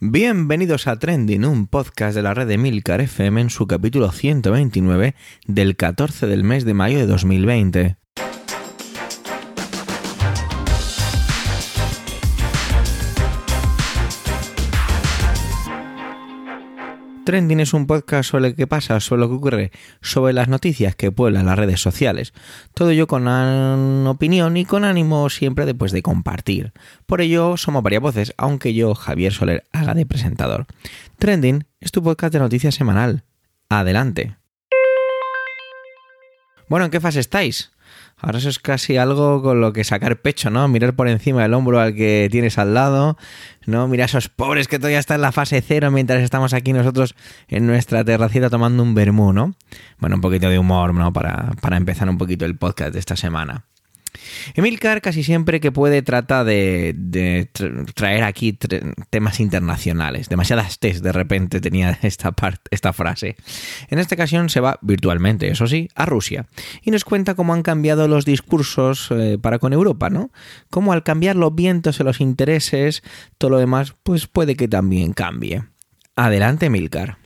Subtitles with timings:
[0.00, 5.14] Bienvenidos a Trending, un podcast de la red de Milcar FM en su capítulo 129
[5.46, 7.96] del 14 del mes de mayo de 2020.
[17.24, 19.72] Trending es un podcast sobre lo que pasa, sobre lo que ocurre,
[20.02, 22.34] sobre las noticias que pueblan las redes sociales.
[22.74, 23.26] Todo ello con
[24.06, 26.72] opinión y con ánimo siempre después de compartir.
[27.06, 30.66] Por ello somos varias voces, aunque yo, Javier Soler, haga de presentador.
[31.18, 33.24] Trending es tu podcast de noticias semanal.
[33.70, 34.36] Adelante.
[36.68, 37.70] Bueno, ¿en qué fase estáis?
[38.24, 40.66] Ahora eso es casi algo con lo que sacar pecho, ¿no?
[40.66, 43.18] Mirar por encima del hombro al que tienes al lado,
[43.66, 43.86] ¿no?
[43.86, 47.14] Mira a esos pobres que todavía están en la fase cero mientras estamos aquí nosotros
[47.48, 49.54] en nuestra terracita tomando un vermú, ¿no?
[49.98, 51.12] Bueno, un poquito de humor, ¿no?
[51.12, 53.66] Para, para empezar un poquito el podcast de esta semana.
[54.54, 57.48] Emilcar casi siempre que puede trata de,
[57.94, 58.56] traer aquí
[59.10, 60.28] temas internacionales.
[60.28, 62.34] Demasiadas test de repente tenía esta,
[62.70, 63.36] esta frase.
[63.88, 66.46] En esta ocasión se va virtualmente, eso sí, a Rusia.
[66.82, 70.30] Y nos cuenta cómo han cambiado los discursos eh, para con Europa, ¿no?
[70.70, 73.02] Cómo al cambiar los vientos y los intereses,
[73.38, 75.64] todo lo demás, pues puede que también cambie.
[76.16, 77.23] Adelante, Emilcar.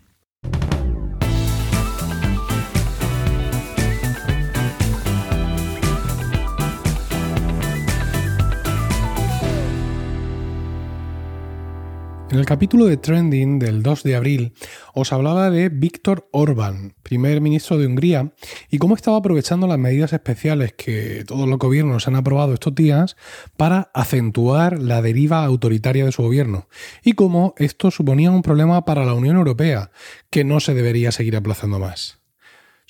[12.39, 14.53] En el capítulo de Trending del 2 de abril
[14.95, 18.33] os hablaba de Víctor Orbán, primer ministro de Hungría,
[18.71, 23.17] y cómo estaba aprovechando las medidas especiales que todos los gobiernos han aprobado estos días
[23.57, 26.69] para acentuar la deriva autoritaria de su gobierno,
[27.03, 29.91] y cómo esto suponía un problema para la Unión Europea,
[30.31, 32.18] que no se debería seguir aplazando más.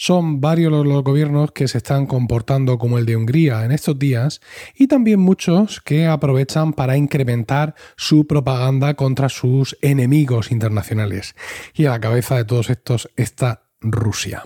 [0.01, 4.41] Son varios los, gobiernos que se están comportando como el de Hungría en estos días
[4.77, 11.35] y también muchos que aprovechan para incrementar su propaganda contra sus enemigos internacionales.
[11.75, 14.45] Y a la cabeza de todos estos está Rusia.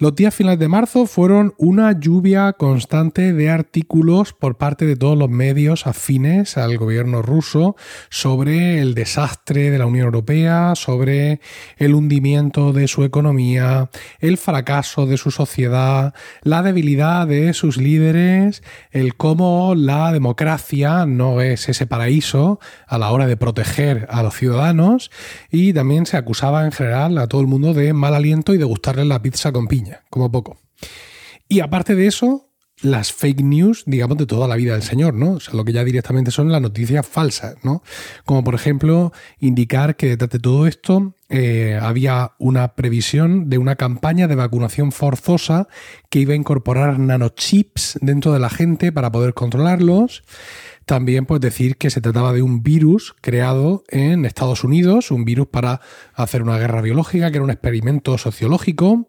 [0.00, 5.16] Los días finales de marzo fueron una lluvia constante de artículos por parte de todos
[5.16, 7.76] los medios afines al gobierno ruso
[8.10, 11.40] sobre el desastre de la Unión Europea, sobre
[11.76, 18.64] el hundimiento de su economía, el fracaso de su sociedad, la debilidad de sus líderes,
[18.90, 22.58] el cómo la democracia no es ese paraíso
[22.88, 25.12] a la hora de proteger a los ciudadanos
[25.52, 28.64] y también se acusaba en general a todo el mundo de mal aliento y de
[28.64, 30.58] gustarle la pizza con piña como poco.
[31.48, 32.50] Y aparte de eso,
[32.80, 35.32] las fake news, digamos, de toda la vida del señor, ¿no?
[35.32, 37.82] O sea, lo que ya directamente son las noticias falsas, ¿no?
[38.24, 43.74] Como por ejemplo, indicar que detrás de todo esto eh, había una previsión de una
[43.74, 45.66] campaña de vacunación forzosa
[46.08, 50.22] que iba a incorporar nanochips dentro de la gente para poder controlarlos.
[50.86, 55.48] También pues decir que se trataba de un virus creado en Estados Unidos, un virus
[55.48, 55.80] para
[56.14, 59.08] hacer una guerra biológica, que era un experimento sociológico,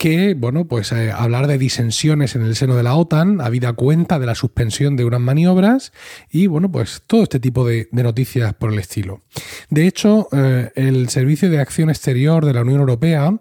[0.00, 4.18] que, bueno, pues eh, hablar de disensiones en el seno de la OTAN, habida cuenta
[4.18, 5.92] de la suspensión de unas maniobras
[6.30, 9.20] y, bueno, pues todo este tipo de, noticias por el estilo.
[9.68, 13.32] De hecho, eh, el Servicio de Acción Exterior de la Unión Europea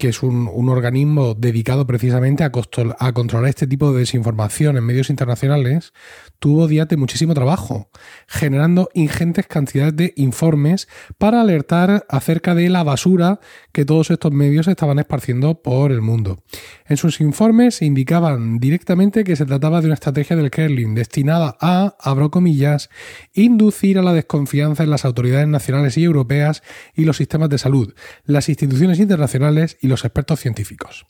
[0.00, 2.50] que es un, organismo dedicado precisamente a,
[2.98, 5.92] a, controlar este tipo de desinformación en medios internacionales,
[6.38, 7.90] tuvo días de muchísimo trabajo,
[8.26, 13.40] generando ingentes cantidades de informes para alertar acerca de la basura
[13.72, 16.42] que todos estos medios estaban esparciendo por el mundo.
[16.86, 21.94] En sus informes indicaban directamente que se trataba de una estrategia del Kremlin destinada a,
[22.00, 22.88] abro comillas,
[23.34, 26.62] inducir a la desconfianza en las autoridades nacionales y europeas
[26.94, 27.92] y los sistemas de salud,
[28.24, 31.06] las instituciones internacionales y los expertos científicos.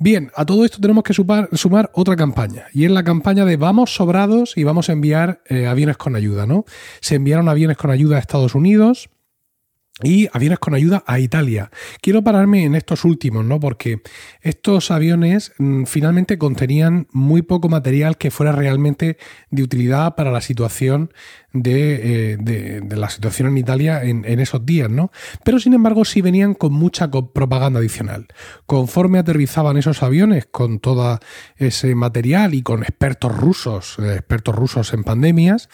[0.00, 3.94] Bien, a todo esto tenemos que sumar, otra campaña, y es la campaña de vamos
[3.96, 6.64] sobrados y vamos a enviar eh, aviones con ayuda, ¿no?
[7.00, 9.10] Se enviaron aviones con ayuda a Estados Unidos,
[10.02, 11.70] y aviones con ayuda a Italia.
[12.00, 13.58] Quiero pararme en estos últimos, ¿no?
[13.58, 14.00] Porque
[14.42, 19.18] estos aviones mm, finalmente contenían muy poco material que fuera realmente
[19.50, 21.12] de utilidad para la situación
[21.52, 25.10] de, eh, la situación en Italia en, esos días, ¿no?
[25.44, 28.26] Pero sin embargo sí venían con mucha propaganda adicional.
[28.66, 31.18] Conforme aterrizaban esos aviones con todo
[31.56, 35.68] ese material y con expertos rusos, eh, expertos rusos en pandemias,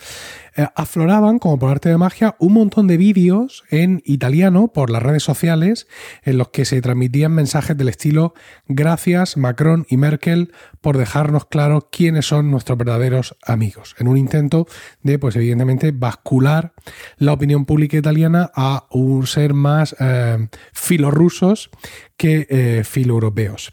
[0.56, 5.02] eh, afloraban, como por arte de magia, un montón de vídeos en italiano por las
[5.02, 5.88] redes sociales
[6.22, 8.34] en los que se transmitían mensajes del estilo
[8.68, 14.66] gracias Macron y Merkel por dejarnos claro quiénes son nuestros verdaderos amigos, en un intento
[15.02, 16.74] de, pues evidentemente, bascular
[17.16, 21.70] la opinión pública italiana a un ser más eh, filorrusos
[22.16, 23.70] que eh, filoeuropeos.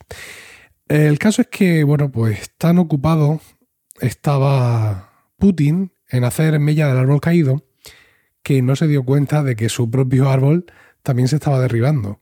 [0.87, 3.39] El caso es que, bueno, pues tan ocupado
[3.99, 7.63] estaba Putin en hacer mella del árbol caído,
[8.43, 10.65] que no se dio cuenta de que su propio árbol
[11.03, 12.21] también se estaba derribando.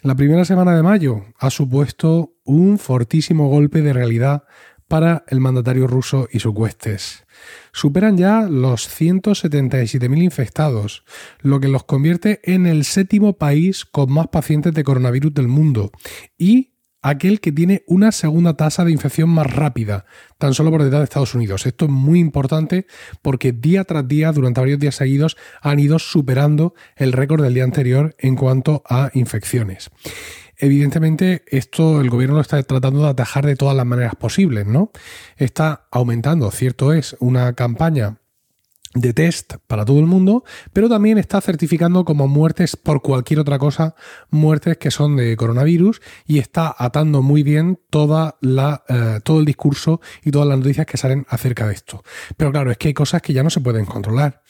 [0.00, 4.44] La primera semana de mayo ha supuesto un fortísimo golpe de realidad
[4.88, 7.24] para el mandatario ruso y sus huestes.
[7.72, 11.04] Superan ya los 177.000 infectados,
[11.40, 15.92] lo que los convierte en el séptimo país con más pacientes de coronavirus del mundo
[16.36, 16.71] y
[17.02, 20.06] aquel que tiene una segunda tasa de infección más rápida,
[20.38, 21.66] tan solo por detrás de Estados Unidos.
[21.66, 22.86] Esto es muy importante
[23.20, 27.64] porque día tras día, durante varios días seguidos, han ido superando el récord del día
[27.64, 29.90] anterior en cuanto a infecciones.
[30.56, 34.92] Evidentemente, esto el gobierno lo está tratando de atajar de todas las maneras posibles, ¿no?
[35.36, 38.21] Está aumentando, cierto es, una campaña
[38.94, 43.58] de test para todo el mundo, pero también está certificando como muertes por cualquier otra
[43.58, 43.94] cosa,
[44.30, 49.44] muertes que son de coronavirus y está atando muy bien toda la, eh, todo el
[49.44, 52.02] discurso y todas las noticias que salen acerca de esto.
[52.36, 54.42] Pero claro, es que hay cosas que ya no se pueden controlar.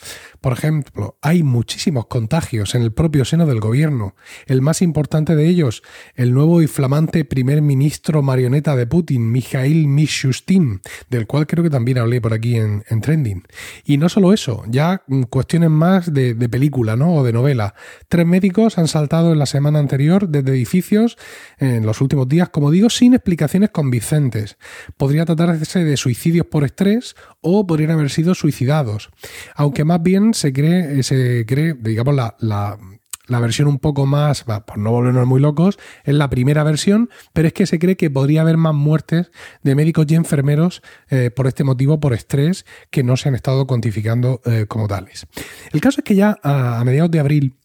[0.42, 4.16] Por ejemplo, hay muchísimos contagios en el propio seno del gobierno.
[4.46, 5.84] El más importante de ellos,
[6.16, 11.70] el nuevo y flamante primer ministro marioneta de Putin, Mikhail Mishustin, del cual creo que
[11.70, 13.44] también hablé por aquí en, en Trending.
[13.84, 17.14] Y no solo eso, ya cuestiones más de, película ¿no?
[17.14, 17.74] o de novela.
[18.08, 21.18] Tres médicos han saltado en la semana anterior desde edificios
[21.58, 24.58] en los últimos días, como digo, sin explicaciones convincentes.
[24.96, 29.10] Podría tratarse de suicidios por estrés o podrían haber sido suicidados.
[29.54, 32.78] Aunque más bien se cree, se cree digamos, la, la
[33.26, 37.48] la versión un poco más, por no volvernos muy locos, es la primera versión, pero
[37.48, 39.30] es que se cree que podría haber más muertes
[39.62, 43.66] de médicos y enfermeros eh, por este motivo, por estrés, que no se han estado
[43.66, 45.26] cuantificando eh, como tales.
[45.72, 47.56] El caso es que ya a mediados de abril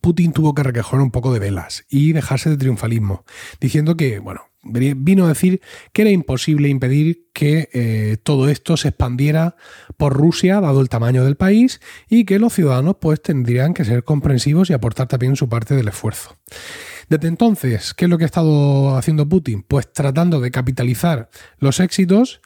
[0.00, 3.24] Putin tuvo que recoger un poco de velas y dejarse de triunfalismo,
[3.60, 5.60] diciendo que, bueno, vino a decir
[5.92, 9.56] que era imposible impedir que eh, todo esto se expandiera
[9.96, 14.04] por Rusia, dado el tamaño del país, y que los ciudadanos pues tendrían que ser
[14.04, 16.36] comprensivos y aportar también su parte del esfuerzo.
[17.08, 19.62] Desde entonces, ¿qué es lo que ha estado haciendo Putin?
[19.62, 21.28] Pues tratando de capitalizar
[21.58, 22.40] los éxitos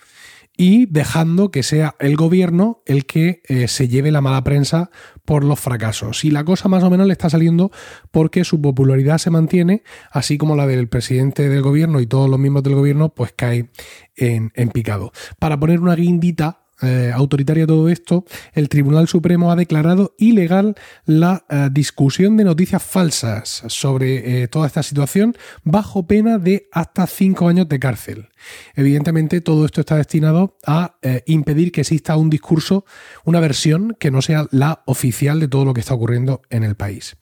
[0.61, 4.91] y dejando que sea el gobierno el que eh, se lleve la mala prensa
[5.25, 6.23] por los fracasos.
[6.23, 7.71] Y la cosa más o menos le está saliendo
[8.11, 12.39] porque su popularidad se mantiene, así como la del presidente del gobierno y todos los
[12.39, 13.71] miembros del gobierno, pues cae
[14.17, 15.13] en, picado.
[15.39, 20.75] Para poner una guindita eh, autoritaria todo esto, el Tribunal Supremo ha declarado ilegal
[21.07, 25.35] la eh, discusión de noticias falsas sobre eh, toda esta situación
[25.65, 28.30] bajo pena de hasta cinco años de cárcel.
[28.75, 30.97] Evidentemente, todo esto está destinado a
[31.27, 32.85] impedir que exista un discurso,
[33.25, 36.75] una versión que no sea la oficial de todo lo que está ocurriendo en el
[36.75, 37.17] país.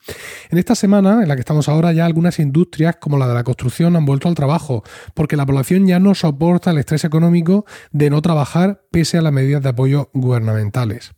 [0.49, 3.43] En esta semana en la que estamos ahora, ya algunas industrias, como la de la
[3.43, 4.83] construcción, han vuelto al trabajo,
[5.13, 9.31] porque la población ya no soporta el estrés económico de no trabajar pese a la
[9.31, 11.11] medida de apoyo gubernamentales.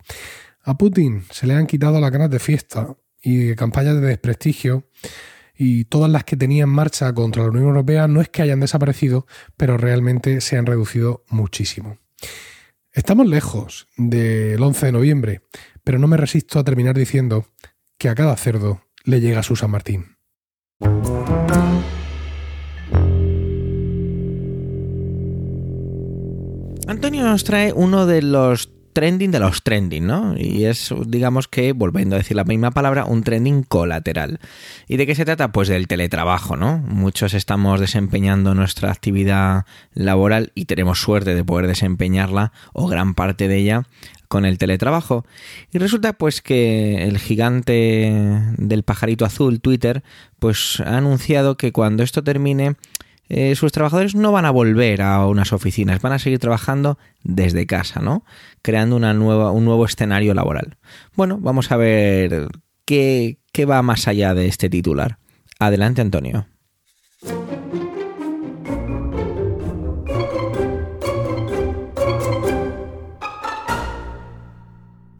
[0.64, 4.88] A Putin se le han quitado las ganas de fiesta y campañas de desprestigio
[5.64, 8.62] y todas las que tenía en marcha contra la Unión Europea no es que hayan
[8.62, 9.28] desaparecido,
[9.58, 12.00] pero realmente se han reducido muchísimo.
[12.92, 15.42] Estamos lejos del 11 de noviembre,
[15.84, 17.46] pero no me resisto a terminar diciendo
[18.00, 20.18] que a cada cerdo le llega su San Martín.
[26.88, 30.36] Antonio nos trae uno de los trending de los trending, ¿no?
[30.38, 34.40] Y es, digamos que, volviendo a decir la misma palabra, un trending colateral.
[34.88, 35.52] ¿Y de qué se trata?
[35.52, 36.80] Pues del teletrabajo, ¿no?
[36.80, 43.48] Muchos estamos desempeñando nuestra actividad laboral y tenemos suerte de poder desempeñarla, o gran parte
[43.48, 43.84] de ella,
[44.28, 45.26] con el teletrabajo.
[45.74, 48.14] Y resulta pues que el gigante
[48.58, 50.04] del pajarito azul, Twitter,
[50.40, 52.76] pues ha anunciado que cuando esto termine
[53.34, 57.66] eh, sus trabajadores no van a volver a unas oficinas, van a seguir trabajando desde
[57.66, 58.26] casa, ¿no?
[58.62, 60.76] Creando una nueva, un nuevo escenario laboral.
[61.16, 62.50] Bueno, vamos a ver
[62.84, 65.18] qué, qué va más allá de este titular.
[65.60, 66.46] Adelante, Antonio.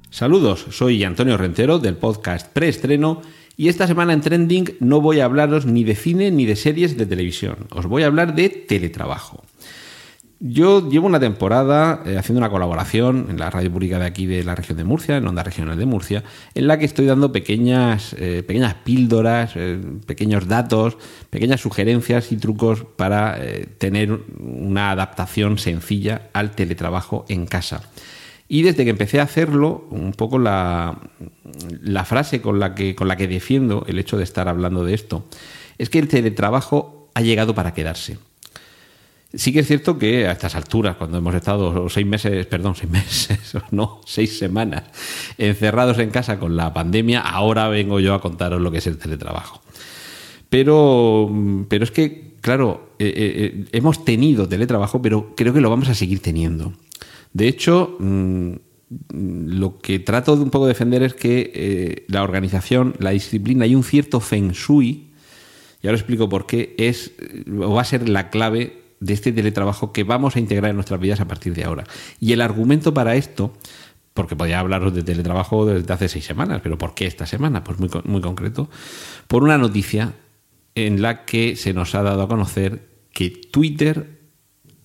[0.10, 3.22] Saludos, soy Antonio Rentero del podcast Preestreno
[3.62, 6.98] y esta semana en Trending no voy a hablaros ni de cine ni de series
[6.98, 9.44] de televisión, os voy a hablar de teletrabajo.
[10.40, 14.44] Yo llevo una temporada eh, haciendo una colaboración en la radio pública de aquí de
[14.44, 16.24] la región de Murcia, en Onda Regional de Murcia,
[16.56, 20.98] en la que estoy dando pequeñas, eh, pequeñas píldoras, eh, pequeños datos,
[21.30, 23.38] pequeñas sugerencias y trucos para
[23.78, 27.84] tener una adaptación sencilla al teletrabajo en casa.
[28.54, 31.00] Y desde que empecé a hacerlo, un poco la,
[32.04, 35.24] frase con la, que, con la que defiendo el hecho de estar hablando de esto,
[35.78, 38.18] es que el teletrabajo ha llegado para quedarse.
[39.34, 42.92] Sí que es cierto que a estas alturas, cuando hemos estado seis meses, perdón, seis
[42.92, 43.40] meses,
[43.72, 44.84] no, seis semanas
[45.38, 48.98] encerrados en casa con la pandemia, ahora vengo yo a contaros lo que es el
[48.98, 49.62] teletrabajo.
[50.50, 51.32] Pero,
[51.70, 55.88] pero es que, claro, eh, eh, eh, hemos tenido teletrabajo, pero creo que lo vamos
[55.88, 56.74] a seguir teniendo.
[57.34, 58.54] De hecho, mm,
[59.10, 63.84] lo que trato de un poco defender es que la organización, la disciplina y un
[63.84, 65.12] cierto feng shui,
[65.82, 67.14] y ahora explico por qué, es
[67.48, 71.00] o va a ser la clave de este teletrabajo que vamos a integrar en nuestras
[71.00, 71.84] vidas a partir de ahora.
[72.20, 73.54] Y el argumento para esto,
[74.14, 77.64] porque podía hablaros de teletrabajo desde hace seis semanas, pero ¿por qué esta semana?
[77.64, 78.70] Pues muy, muy concreto,
[79.28, 80.14] por una noticia
[80.76, 84.21] en la que se nos ha dado a conocer que Twitter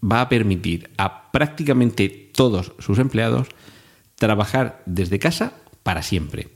[0.02, 3.48] va a permitir a prácticamente todos sus empleados
[4.16, 6.48] trabajar desde casa para siempre.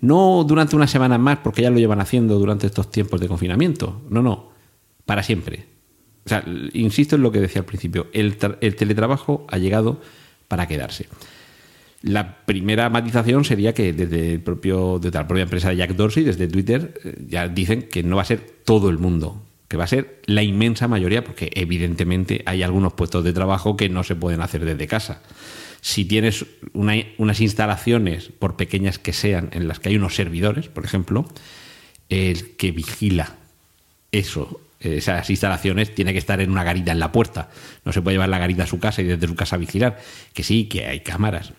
[0.00, 4.02] No durante una semana más, porque ya lo llevan haciendo durante estos tiempos de confinamiento.
[4.10, 4.50] No, no,
[5.04, 5.66] para siempre.
[6.26, 10.00] O sea, insisto en lo que decía al principio, el, teletrabajo ha llegado
[10.48, 11.08] para quedarse.
[12.02, 16.24] La primera matización sería que desde, el propio, desde la propia empresa de Jack Dorsey,
[16.24, 19.84] desde Twitter, eh, ya dicen que no va a ser todo el mundo, que va
[19.84, 24.16] a ser la inmensa mayoría, porque evidentemente hay algunos puestos de trabajo que no se
[24.16, 25.22] pueden hacer desde casa.
[25.80, 30.84] Si tienes unas instalaciones, por pequeñas que sean, en las que hay unos servidores, por
[30.84, 31.26] ejemplo,
[32.08, 33.36] el que vigila
[34.12, 37.50] eso esas instalaciones tiene que estar en una garita en la puerta.
[37.84, 39.98] No se puede llevar la garita a su casa y desde su casa vigilar.
[40.32, 41.52] Que sí, que hay cámaras.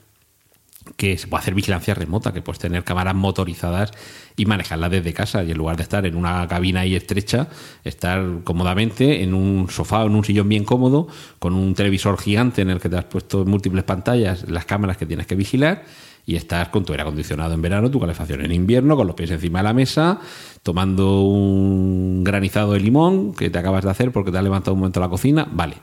[0.95, 3.91] Que se puede hacer vigilancia remota, que puedes tener cámaras motorizadas
[4.35, 5.43] y manejarlas desde casa.
[5.43, 7.49] Y en lugar de estar en una cabina ahí estrecha,
[7.83, 11.07] estar cómodamente en un sofá o en un sillón bien cómodo,
[11.39, 15.05] con un televisor gigante en el que te has puesto múltiples pantallas, las cámaras que
[15.05, 15.83] tienes que vigilar
[16.27, 19.31] y estás con tu aire acondicionado en verano, tu calefacción en invierno, con los pies
[19.31, 20.19] encima de la mesa,
[20.61, 24.81] tomando un granizado de limón que te acabas de hacer porque te has levantado un
[24.81, 25.77] momento la cocina, vale.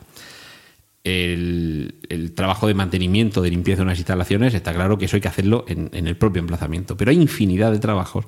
[1.04, 5.28] El, trabajo de mantenimiento, de limpieza de unas instalaciones, está claro que eso hay que
[5.28, 8.24] hacerlo en, el propio emplazamiento, pero hay infinidad de trabajos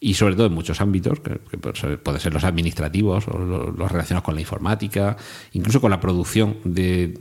[0.00, 4.34] y sobre todo en muchos ámbitos, que, pueden ser los administrativos o los, relacionados con
[4.34, 5.16] la informática,
[5.52, 7.14] incluso con la producción de,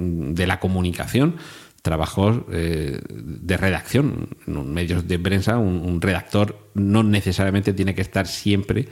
[0.48, 1.36] la comunicación,
[1.84, 4.30] trabajos eh, de redacción.
[4.48, 8.90] En medios de prensa, un, redactor no necesariamente tiene que estar siempre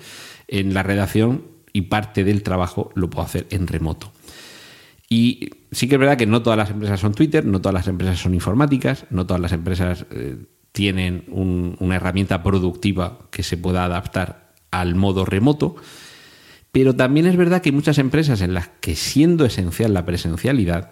[0.48, 1.44] en la redacción
[1.74, 4.12] y parte del trabajo lo puedo hacer en remoto.
[5.10, 7.88] Y sí que es verdad que no todas las empresas son Twitter, no todas las
[7.88, 10.38] empresas son informáticas, no todas las empresas eh,
[10.72, 15.76] tienen una herramienta productiva que se pueda adaptar al modo remoto.
[16.72, 20.92] Pero también es verdad que hay muchas empresas en las que siendo esencial la presencialidad,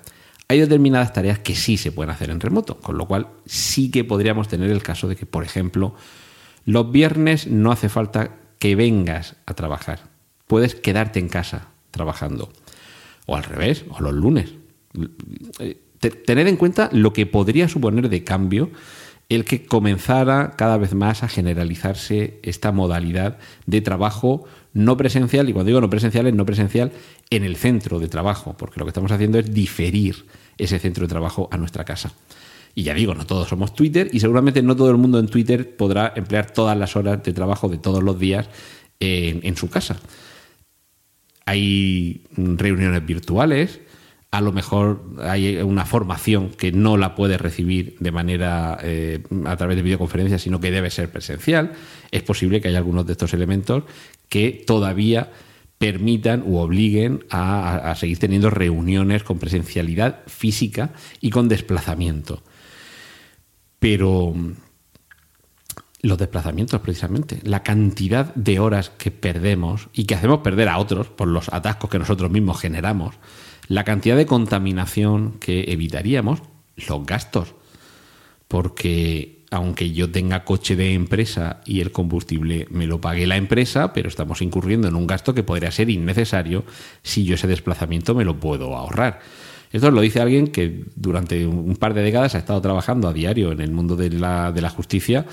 [0.50, 4.04] hay determinadas tareas que sí se pueden hacer en remoto, con lo cual sí que
[4.04, 5.96] podríamos tener el caso de que, por ejemplo,
[6.66, 10.10] los viernes no hace falta que vengas a trabajar.
[10.48, 12.52] Puedes quedarte en casa trabajando.
[13.26, 14.54] O al revés, o los lunes.
[16.00, 18.72] Tened en cuenta lo que podría suponer de cambio
[19.30, 25.54] el que comenzara cada vez más a generalizarse esta modalidad de trabajo no presencial, y
[25.54, 26.92] cuando digo no presencial es no presencial
[27.30, 30.26] en el centro de trabajo, porque lo que estamos haciendo es diferir
[30.58, 32.14] ese centro de trabajo a nuestra casa.
[32.76, 35.76] Y ya digo, no todos somos Twitter y seguramente no todo el mundo en Twitter
[35.76, 38.50] podrá emplear todas las horas de trabajo de todos los días
[39.00, 39.98] en, su casa.
[41.46, 43.80] Hay reuniones virtuales,
[44.34, 49.56] a lo mejor hay una formación que no la puede recibir de manera eh, a
[49.58, 51.74] través de videoconferencias, sino que debe ser presencial.
[52.10, 53.84] Es posible que haya algunos de estos elementos
[54.30, 55.30] que todavía
[55.78, 62.42] permitan u obliguen a, seguir teniendo reuniones con presencialidad física y con desplazamiento.
[63.78, 64.54] Pero mm,
[66.02, 71.10] los desplazamientos, precisamente, la cantidad de horas que perdemos y que hacemos perder a otros
[71.10, 73.14] por los atascos que nosotros mismos generamos,
[73.68, 76.42] la cantidad de contaminación que evitaríamos,
[76.76, 77.56] los gastos,
[78.48, 83.94] porque aunque yo tenga coche de empresa y el combustible me lo pague la empresa,
[83.94, 86.64] pero estamos incurriendo en un gasto que podría ser innecesario
[87.04, 89.20] si yo ese desplazamiento me lo puedo ahorrar.
[89.72, 93.52] Esto lo dice alguien que durante un par de décadas ha estado trabajando a diario
[93.52, 95.26] en el mundo de la, de la justicia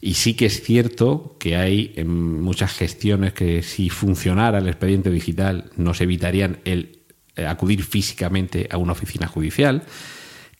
[0.00, 5.70] y sí que es cierto que hay muchas gestiones que si funcionara el expediente digital
[5.76, 7.03] nos evitarían el
[7.36, 9.82] acudir físicamente a una oficina judicial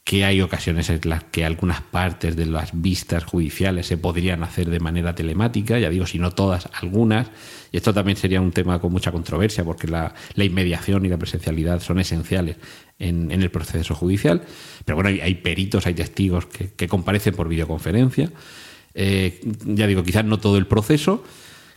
[0.05, 4.69] que hay ocasiones en las que algunas partes de las vistas judiciales se podrían hacer
[4.69, 7.31] de manera telemática, ya digo, si no todas, algunas.
[7.73, 11.81] Y esto también sería un tema con mucha controversia, porque la, inmediación y la presencialidad
[11.81, 12.57] son esenciales
[12.99, 14.43] en, el proceso judicial.
[14.85, 18.31] Pero bueno, hay, peritos, hay testigos que, comparecen por videoconferencia.
[18.93, 21.25] Eh, ya digo, quizás no todo el proceso,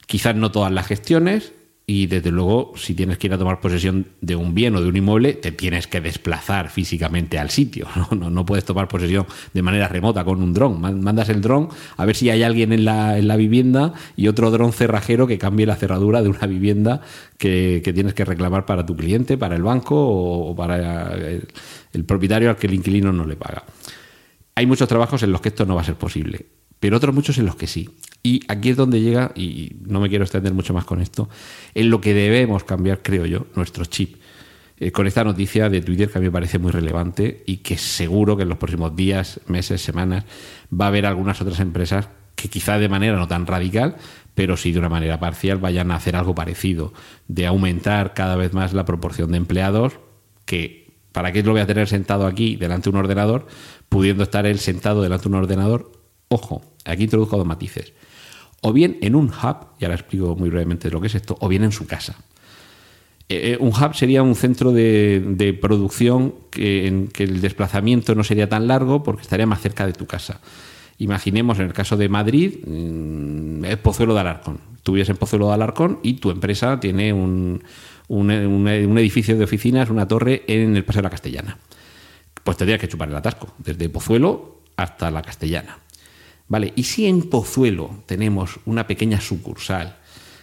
[0.05, 1.53] quizás no todas las gestiones,
[1.89, 4.89] y desde luego, si tienes que ir a tomar posesión de un bien o de
[4.89, 7.87] un inmueble, te tienes que desplazar físicamente al sitio.
[8.17, 10.81] No, no, puedes tomar posesión de manera remota con un dron.
[10.81, 14.51] Mandas el dron a ver si hay alguien en la, en la vivienda y otro
[14.51, 17.01] dron cerrajero que cambie la cerradura de una vivienda
[17.37, 22.57] que, tienes que reclamar para tu cliente, para el banco o para el propietario al
[22.57, 23.63] que el inquilino no le paga.
[24.55, 26.47] Hay muchos trabajos en los que esto no va a ser posible
[26.79, 27.89] pero otros muchos en los que sí.
[28.27, 31.29] Y aquí es donde llega, y no me quiero extender mucho más con esto,
[31.73, 34.17] en lo que debemos cambiar, creo yo, nuestro chip.
[34.77, 37.77] Eh, con esta noticia de Twitter que a mí me parece muy relevante y que
[37.77, 40.25] seguro que en los próximos días, meses, semanas
[40.69, 43.95] va a haber algunas otras empresas que quizá de manera no tan radical,
[44.35, 46.91] pero sí de una manera parcial vayan a hacer algo parecido,
[47.29, 49.99] de aumentar cada vez más la proporción de empleados
[50.43, 53.47] que ¿para qué lo voy a tener sentado aquí delante de un ordenador,
[53.87, 55.97] pudiendo estar él sentado delante de un ordenador
[56.29, 57.93] Ojo, aquí introduzco dos matices.
[58.61, 61.47] O bien en un hub, y ahora explico muy brevemente lo que es esto, o
[61.47, 62.15] bien en su casa.
[63.29, 68.47] Eh, eh, un hub sería un centro de, producción en que el desplazamiento no sería
[68.47, 70.39] tan largo porque estaría más cerca de tu casa.
[70.97, 74.59] Imaginemos en el caso de Madrid, mm, el Pozuelo de Alarcón.
[74.81, 77.61] Tú vives en Pozuelo de Alarcón y tu empresa tiene un,
[78.09, 81.57] edificio de oficinas, una torre en el Paseo de la Castellana.
[82.43, 85.79] Pues tendrías que chupar el atasco, desde Pozuelo hasta la Castellana.
[86.47, 89.97] Vale, y si en Pozuelo tenemos una pequeña sucursal,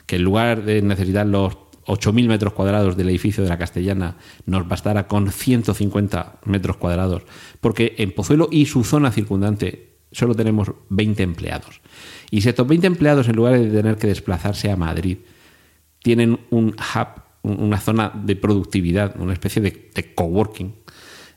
[0.07, 1.57] que en lugar de necesitar los
[1.87, 7.23] 8.000 metros cuadrados del edificio de la Castellana, nos bastará con 150 metros cuadrados,
[7.61, 11.81] porque en Pozuelo y su zona circundante solo tenemos 20 empleados.
[12.31, 15.19] Y si estos 20 empleados, en lugar de tener que desplazarse a Madrid,
[16.03, 20.75] tienen un hub, una zona de productividad, una especie de, coworking,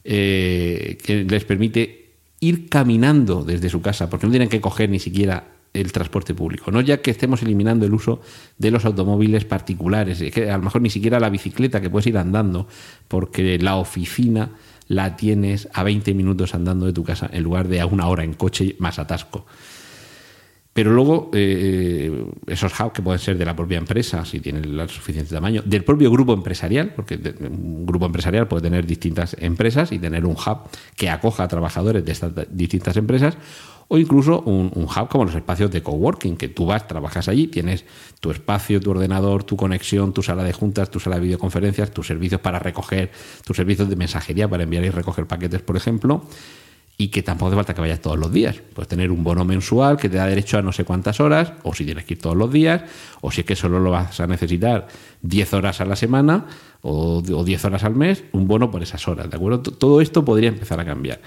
[0.03, 2.06] eh, que les permite
[2.39, 6.71] ir caminando desde su casa, porque no tienen que coger ni siquiera el transporte público,
[6.71, 8.21] no ya que estemos eliminando el uso
[8.57, 12.17] de los automóviles particulares, que a lo mejor ni siquiera la bicicleta que puedes ir
[12.17, 12.67] andando,
[13.07, 14.51] porque la oficina
[14.87, 18.23] la tienes a 20 minutos andando de tu casa en lugar de a una hora
[18.23, 19.45] en coche más atasco.
[20.77, 24.87] Pero luego, eh, esos hubs que pueden ser de la propia empresa, si tienen el
[24.89, 29.97] suficiente tamaño, del propio grupo empresarial, porque un grupo empresarial puede tener distintas empresas y
[29.97, 33.39] tener un hub que acoja a trabajadores de estas distintas empresas,
[33.87, 37.83] o incluso un, hub como los espacios de coworking, que tú vas, trabajas allí, tienes
[38.19, 42.05] tu espacio, tu ordenador, tu conexión, tu sala de juntas, tu sala de videoconferencias, tus
[42.05, 43.09] servicios para recoger,
[43.43, 46.21] tus servicios de mensajería para enviar y recoger paquetes, por ejemplo
[46.99, 48.55] y que tampoco hace falta que vayas todos los días.
[48.73, 51.73] Puedes tener un bono mensual que te da derecho a no sé cuántas horas, o
[51.73, 52.81] si tienes que ir todos los días,
[53.21, 54.87] o si es que solo lo vas a necesitar
[55.21, 56.47] 10 horas a la semana
[56.81, 59.61] o, 10 horas al mes, un bono por esas horas, ¿de acuerdo?
[59.61, 61.21] Todo esto podría empezar a cambiar.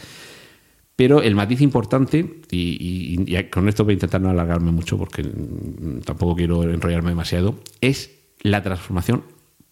[0.97, 5.23] Pero el matiz importante, y, y con esto voy a intentar no alargarme mucho porque
[6.05, 8.11] tampoco quiero enrollarme demasiado, es
[8.43, 9.23] la transformación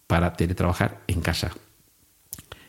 [0.06, 1.50] para teletrabajar en casa.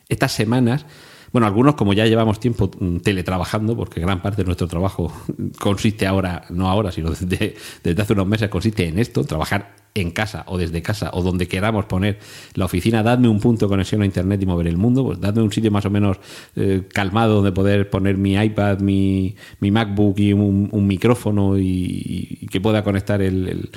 [0.09, 0.85] Estas semanas
[1.31, 5.13] bueno, algunos como ya llevamos tiempo mm, teletrabajando, porque gran parte de nuestro trabajo
[5.59, 7.55] consiste ahora, no ahora, sino desde,
[8.01, 11.85] hace unos meses, consiste en esto, trabajar en casa o desde casa o donde queramos
[11.85, 12.19] poner
[12.53, 15.41] la oficina, dadme un punto de conexión a Internet y mover el mundo, pues dadme
[15.41, 16.17] un sitio más o menos
[16.55, 22.83] eh, calmado donde poder poner mi iPad, mi, MacBook y un, micrófono y, que pueda
[22.83, 23.69] conectar el,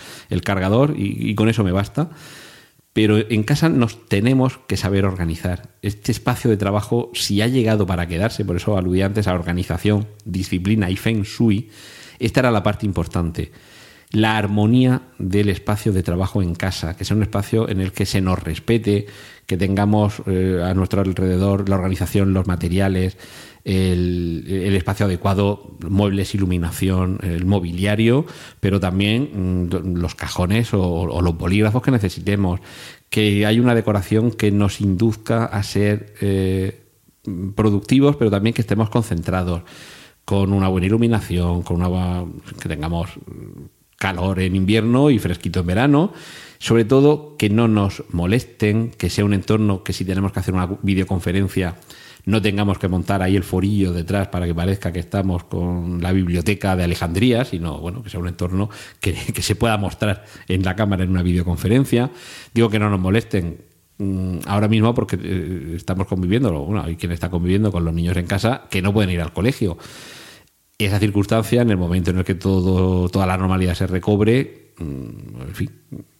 [0.44, 2.10] cargador y con eso me basta.
[2.92, 5.70] Pero en casa nos tenemos que saber organizar.
[5.80, 10.08] Este espacio de trabajo, si ha llegado para quedarse, por eso aludí antes a organización,
[10.24, 11.70] disciplina y feng shui,
[12.18, 13.50] esta era la parte importante.
[14.10, 18.04] La armonía del espacio de trabajo en casa, que sea un espacio en el que
[18.04, 19.06] se nos respete,
[19.46, 23.16] que tengamos eh, a nuestro alrededor la organización, los materiales,
[23.64, 28.26] el, espacio adecuado, muebles, iluminación, el mobiliario,
[28.60, 32.60] pero también mm, los cajones o, los bolígrafos que necesitemos,
[33.08, 36.82] que hay una decoración que nos induzca a ser eh,
[37.54, 39.62] productivos, pero también que estemos concentrados,
[40.24, 42.24] con una buena iluminación, con una
[42.60, 43.10] que tengamos
[43.98, 46.12] calor en invierno y fresquito en verano.
[46.58, 50.54] Sobre todo que no nos molesten, que sea un entorno que si tenemos que hacer
[50.54, 51.76] una videoconferencia
[52.24, 56.12] no tengamos que montar ahí el forillo detrás para que parezca que estamos con la
[56.12, 60.76] biblioteca de Alejandría, sino bueno, que sea un entorno que, se pueda mostrar en la
[60.76, 62.10] cámara en una videoconferencia.
[62.54, 63.58] Digo que no nos molesten
[63.98, 68.16] mm, ahora mismo porque eh, estamos conviviendo, bueno, hay quien está conviviendo con los niños
[68.16, 69.76] en casa que no pueden ir al colegio.
[70.78, 75.42] Esa circunstancia, en el momento en el que todo, toda la normalidad se recobre, mm,
[75.42, 75.70] en fin,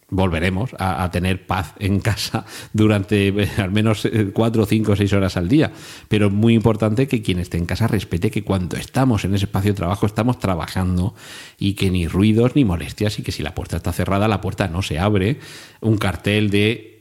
[0.09, 5.37] volveremos a, tener paz en casa durante eh, al menos eh, cuatro, cinco, seis horas
[5.37, 5.71] al día.
[6.07, 9.45] Pero es muy importante que quien esté en casa respete que cuando estamos en ese
[9.45, 11.15] espacio de trabajo estamos trabajando
[11.57, 14.67] y que ni ruidos ni molestias y que si la puerta está cerrada, la puerta
[14.67, 15.39] no se abre.
[15.81, 16.93] Un cartel de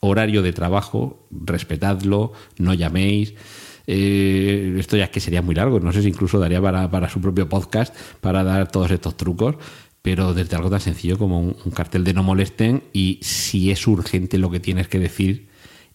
[0.00, 3.34] horario de trabajo, respetadlo, no llaméis.
[3.86, 7.08] Eh, esto ya es que sería muy largo, no sé si incluso daría para, para
[7.08, 9.56] su propio podcast para dar todos estos trucos,
[10.02, 14.36] pero desde algo tan sencillo como un, cartel de no molesten y si es urgente
[14.36, 15.48] lo que tienes que decir,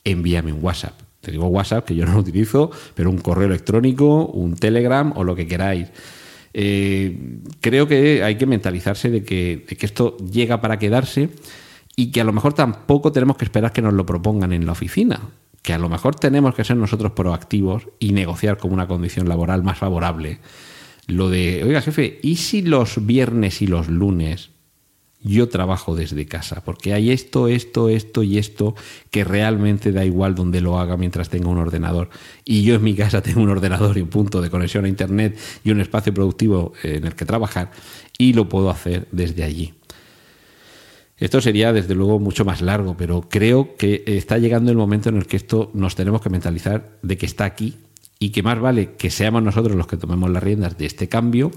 [0.06, 1.00] envíame un WhatsApp.
[1.20, 5.26] Te digo WhatsApp, que yo no lo utilizo, pero un correo electrónico, un Telegram o
[5.26, 5.90] lo que queráis.
[6.54, 11.30] Eh, creo que hay que mentalizarse de que, de que esto llega para quedarse
[11.98, 14.72] y que a lo mejor tampoco tenemos que esperar que nos lo propongan en la
[14.72, 15.20] oficina,
[15.62, 19.64] que a lo mejor tenemos que ser nosotros proactivos y negociar con una condición laboral
[19.64, 20.40] más favorable
[21.08, 24.50] lo de, oiga jefe, ¿y si los viernes y los lunes
[25.22, 26.64] yo trabajo desde casa?
[26.66, 28.76] Porque hay esto, esto, esto y esto
[29.10, 32.10] que realmente da igual donde lo haga mientras tenga un ordenador.
[32.44, 35.40] Y yo en mi casa tengo un ordenador y un punto de conexión a Internet
[35.64, 37.72] y un espacio productivo en el que trabajar
[38.18, 39.74] y lo puedo hacer desde allí.
[41.18, 45.18] Esto sería desde luego mucho más largo, pero creo que está llegando el momento en
[45.18, 47.76] el que esto nos tenemos que mentalizar de que está aquí
[48.20, 51.52] y que más vale que seamos nosotros los que tomemos las riendas de este cambio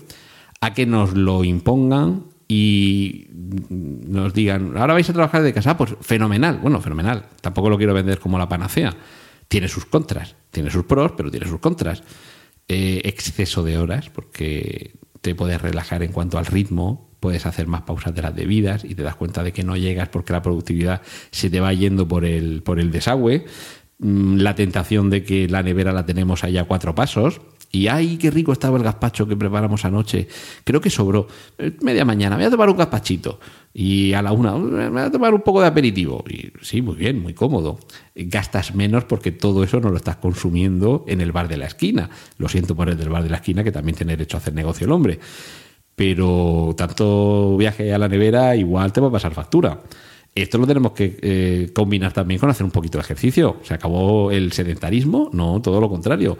[0.60, 5.94] a que nos lo impongan y nos digan, ahora vais a trabajar de casa, pues
[6.00, 8.94] fenomenal, bueno, fenomenal, tampoco lo quiero vender como la panacea,
[9.48, 12.02] tiene sus contras, tiene sus pros, pero tiene sus contras.
[12.72, 17.82] Eh, exceso de horas, porque te puedes relajar en cuanto al ritmo, puedes hacer más
[17.82, 21.02] pausas de las debidas y te das cuenta de que no llegas porque la productividad
[21.30, 23.44] se te va yendo por el, por el desagüe.
[24.00, 27.40] Mm, la tentación de que la nevera la tenemos allá a cuatro pasos.
[27.72, 30.26] Y ay, qué rico estaba el gazpacho que preparamos anoche.
[30.64, 31.28] Creo que sobró.
[31.58, 33.38] Eh, media mañana, me voy a tomar un gazpachito.
[33.72, 36.24] Y a la una, me voy a tomar un poco de aperitivo.
[36.28, 37.78] Y sí, muy bien, muy cómodo.
[38.14, 42.10] Gastas menos porque todo eso no lo estás consumiendo en el bar de la esquina.
[42.38, 44.54] Lo siento por el del bar de la esquina, que también tiene derecho a hacer
[44.54, 45.20] negocio el hombre.
[45.94, 49.82] Pero tanto viaje a la nevera igual te va a pasar factura.
[50.34, 53.56] Esto lo tenemos que eh, combinar también con hacer un poquito de ejercicio.
[53.62, 56.38] Se acabó el sedentarismo, no, todo lo contrario.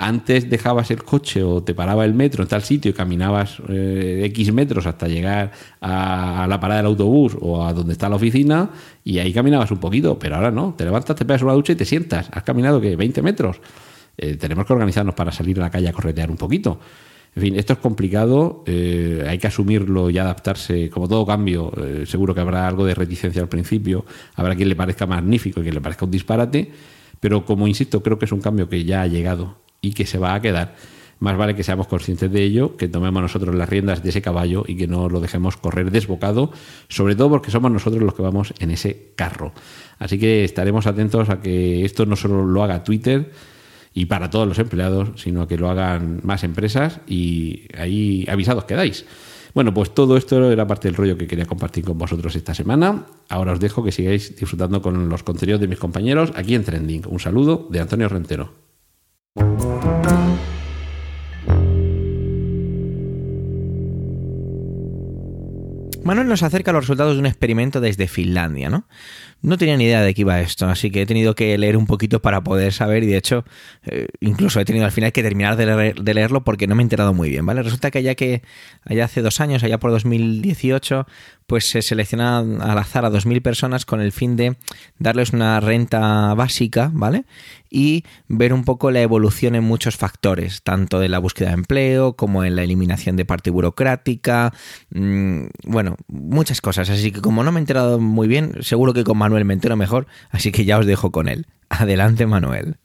[0.00, 4.22] Antes dejabas el coche o te paraba el metro en tal sitio y caminabas eh,
[4.26, 8.70] X metros hasta llegar a, la parada del autobús o a donde está la oficina
[9.02, 11.76] y ahí caminabas un poquito, pero ahora no, te levantas, te pegas una ducha y
[11.76, 12.28] te sientas.
[12.32, 13.60] Has caminado que 20 metros.
[14.16, 16.78] Eh, tenemos que organizarnos para salir a la calle a corretear un poquito.
[17.36, 20.90] En fin, esto es complicado, eh, hay que asumirlo y adaptarse.
[20.90, 24.76] Como todo cambio, eh, seguro que habrá algo de reticencia al principio, habrá quien le
[24.76, 26.70] parezca magnífico y quien le parezca un disparate,
[27.20, 30.18] pero como insisto, creo que es un cambio que ya ha llegado y que se
[30.18, 30.74] va a quedar.
[31.20, 34.64] Más vale que seamos conscientes de ello, que tomemos nosotros las riendas de ese caballo
[34.66, 36.52] y que no lo dejemos correr desbocado,
[36.88, 39.52] sobre todo porque somos nosotros los que vamos en ese carro.
[39.98, 43.32] Así que estaremos atentos a que esto no solo lo haga Twitter,
[43.98, 49.04] y para todos los empleados, sino que lo hagan más empresas y ahí avisados quedáis.
[49.54, 53.06] Bueno, pues todo esto era parte del rollo que quería compartir con vosotros esta semana.
[53.28, 57.06] Ahora os dejo que sigáis disfrutando con los contenidos de mis compañeros aquí en Trending.
[57.08, 58.54] Un saludo de Antonio Rentero.
[66.04, 68.86] Manuel nos acerca a los resultados de un experimento desde Finlandia, ¿no?
[69.40, 71.86] No tenía ni idea de qué iba esto, así que he tenido que leer un
[71.86, 73.44] poquito para poder saber y de hecho
[73.86, 77.14] eh, incluso he tenido al final que terminar de, leerlo porque no me he enterado
[77.14, 77.62] muy bien, ¿vale?
[77.62, 78.42] Resulta que allá que
[78.84, 81.06] allá hace dos años, allá por 2018,
[81.46, 84.56] pues se selecciona al azar a 2.000 personas con el fin de
[84.98, 87.24] darles una renta básica, ¿vale?
[87.70, 92.16] Y ver un poco la evolución en muchos factores, tanto de la búsqueda de empleo
[92.16, 94.52] como en la eliminación de parte burocrática,
[94.90, 96.90] mm, bueno, muchas cosas.
[96.90, 100.06] Así que como no me he enterado muy bien, seguro que con Manuel me mejor,
[100.30, 101.44] así que ya os dejo con él.
[101.68, 102.76] Adelante, Manuel.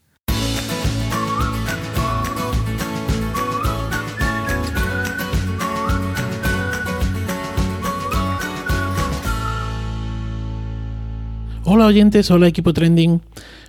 [11.64, 13.22] Hola oyentes, hola equipo trending.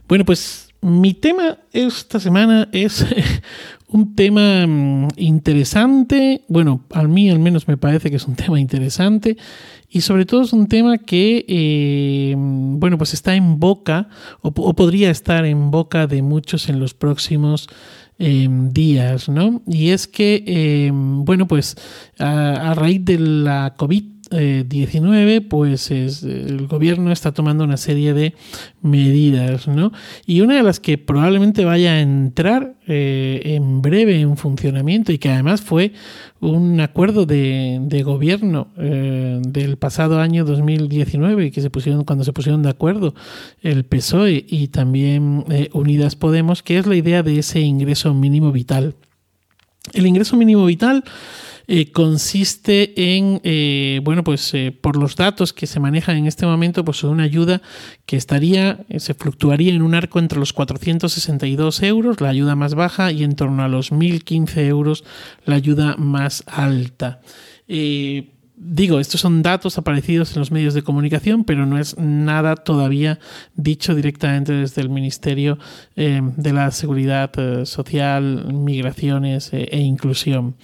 [0.08, 3.06] Bueno, pues mi tema esta semana es
[3.88, 8.60] un tema mm, interesante, bueno, a mí al menos me parece que es un tema
[8.60, 9.36] interesante
[9.88, 14.08] y sobre todo es un tema que, eh, bueno, pues está en boca
[14.42, 17.68] o, podría estar en boca de muchos en los próximos
[18.18, 19.62] em, días, ¿no?
[19.66, 21.76] Y es que, em, bueno, pues
[22.18, 28.34] a, raíz de la COVID 2019, pues es, el gobierno está tomando una serie de
[28.82, 29.92] medidas, ¿no?
[30.26, 35.18] Y una de las que probablemente vaya a entrar eh, en breve en funcionamiento y
[35.18, 35.92] que además fue
[36.40, 42.62] un acuerdo de, gobierno eh, del pasado año 2019 que se pusieron cuando se pusieron
[42.62, 43.14] de acuerdo
[43.62, 48.52] el PSOE y también eh, Unidas Podemos, que es la idea de ese ingreso mínimo
[48.52, 48.94] vital.
[49.92, 51.04] El ingreso mínimo vital
[51.66, 56.46] eh, consiste en, eh, bueno, pues eh, por los datos que se manejan en este
[56.46, 57.62] momento, pues una ayuda
[58.06, 63.12] que estaría, se fluctuaría en un arco entre los 462 euros, la ayuda más baja,
[63.12, 65.04] y en torno a los 1.015 euros,
[65.44, 67.20] la ayuda más alta
[68.56, 73.18] digo, estos son datos aparecidos en los medios de comunicación, pero no es nada todavía
[73.54, 75.58] dicho directamente desde el Ministerio
[75.96, 80.54] eh, de la Seguridad eh, Social, Migraciones eh, e Inclusión.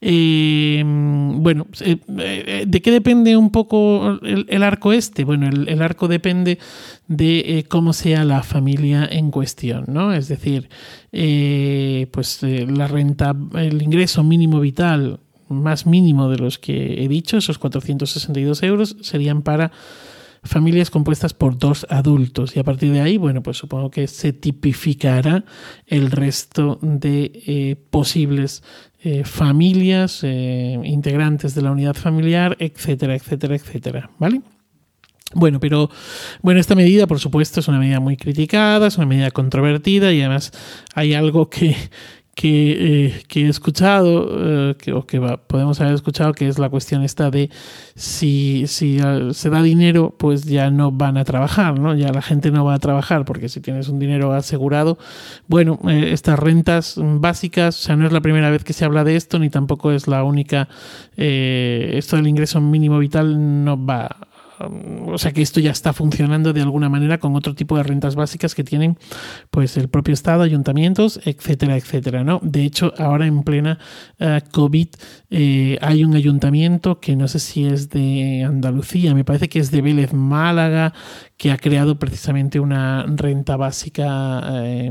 [0.00, 1.66] bueno,
[2.06, 5.24] ¿de qué depende un poco el, arco este?
[5.24, 6.58] Bueno, el, arco depende
[7.06, 10.12] de cómo sea la familia en cuestión, ¿no?
[10.12, 10.68] Es decir,
[12.10, 17.58] pues la renta, el ingreso mínimo vital más mínimo de los que he dicho, esos
[17.58, 19.72] 462 euros, serían para
[20.46, 22.56] familias compuestas por dos adultos.
[22.56, 25.44] Y a partir de ahí, bueno, pues supongo que se tipificará
[25.86, 28.62] el resto de eh, posibles
[29.02, 34.10] eh, familias, eh, integrantes de la unidad familiar, etcétera, etcétera, etcétera.
[34.18, 34.42] ¿Vale?
[35.34, 35.90] Bueno, pero
[36.40, 40.20] bueno, esta medida, por supuesto, es una medida muy criticada, es una medida controvertida y
[40.20, 40.52] además
[40.94, 41.76] hay algo que,
[42.36, 44.28] que, eh, que he escuchado,
[44.70, 47.48] eh, que, o que podemos haber escuchado, que es la cuestión esta de
[47.94, 51.94] si, si ah, se da dinero, pues ya no van a trabajar, ¿no?
[51.94, 54.98] Ya la gente no va a trabajar, porque si tienes un dinero asegurado,
[55.48, 59.02] bueno, eh, estas rentas básicas, o sea, no es la primera vez que se habla
[59.02, 60.68] de esto, ni tampoco es la única,
[61.16, 64.25] esto del ingreso mínimo vital no va
[64.58, 68.14] o sea que esto ya está funcionando de alguna manera con otro tipo de rentas
[68.14, 68.98] básicas que tienen
[69.50, 72.40] pues el propio Estado, ayuntamientos, etcétera, etcétera, ¿no?
[72.42, 73.78] De hecho, ahora en plena
[74.20, 74.88] uh, COVID
[75.30, 79.70] eh, hay un ayuntamiento que no sé si es de Andalucía, me parece que es
[79.70, 80.94] de Vélez Málaga,
[81.36, 84.90] que ha creado precisamente una renta básica eh,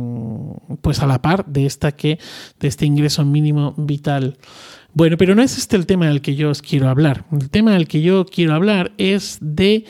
[0.82, 2.20] pues a la par de esta que
[2.60, 4.38] de este ingreso mínimo vital.
[4.96, 7.26] Bueno, pero no es este el tema del que yo os quiero hablar.
[7.30, 9.84] El tema del que yo quiero hablar es de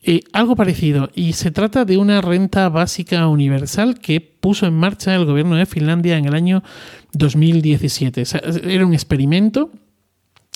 [0.00, 5.12] eh, algo parecido y se trata de una renta básica universal que puso en marcha
[5.12, 6.62] el gobierno de Finlandia en el año
[7.14, 8.22] 2017.
[8.62, 9.72] era un experimento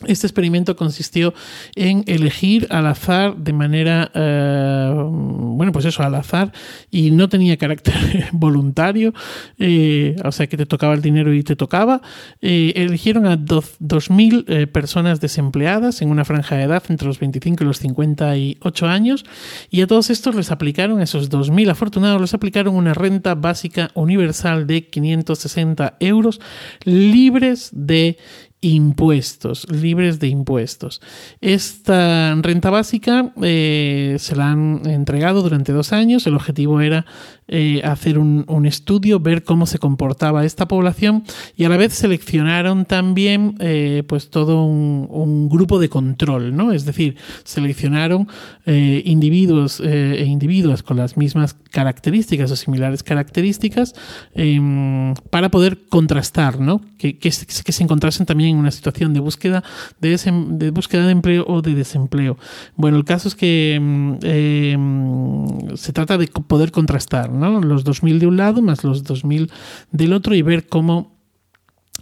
[0.06, 1.32] este experimento consistió
[1.74, 6.52] en elegir al azar de manera, eh, bueno, pues eso, al azar,
[6.90, 7.94] y no tenía carácter
[8.32, 9.14] voluntario,
[9.58, 12.02] eh, o sea que te tocaba el dinero y te tocaba.
[12.40, 17.66] Eh, eligieron a 2.000 personas desempleadas en una franja de edad entre los 25 y
[17.66, 19.24] los 58 años,
[19.70, 24.66] y a todos estos les aplicaron, esos 2.000 afortunados, les aplicaron una renta básica universal
[24.66, 26.40] de 560 euros
[26.84, 28.18] libres de
[28.62, 31.02] impuestos, libres de impuestos.
[31.40, 36.26] Esta renta básica eh, se la han entregado durante dos años.
[36.26, 37.04] El objetivo era
[37.48, 41.24] eh, hacer un, estudio, ver cómo se comportaba esta población
[41.56, 46.72] y a la vez seleccionaron también eh, pues todo un, grupo de control, ¿no?
[46.72, 48.28] Es decir, seleccionaron
[48.64, 53.94] individuos e individuos con las mismas características o similares características
[54.34, 56.80] em, para poder contrastar, ¿no?
[56.98, 59.64] Que, que se encontrasen también en una situación de búsqueda
[60.00, 60.16] de,
[60.50, 62.36] de, búsqueda de empleo o de desempleo.
[62.76, 67.30] Bueno, el caso es que mm, em, se trata de poder contrastar.
[67.50, 69.50] Los 2.000 de un lado más los 2.000
[69.90, 71.11] del otro y ver cómo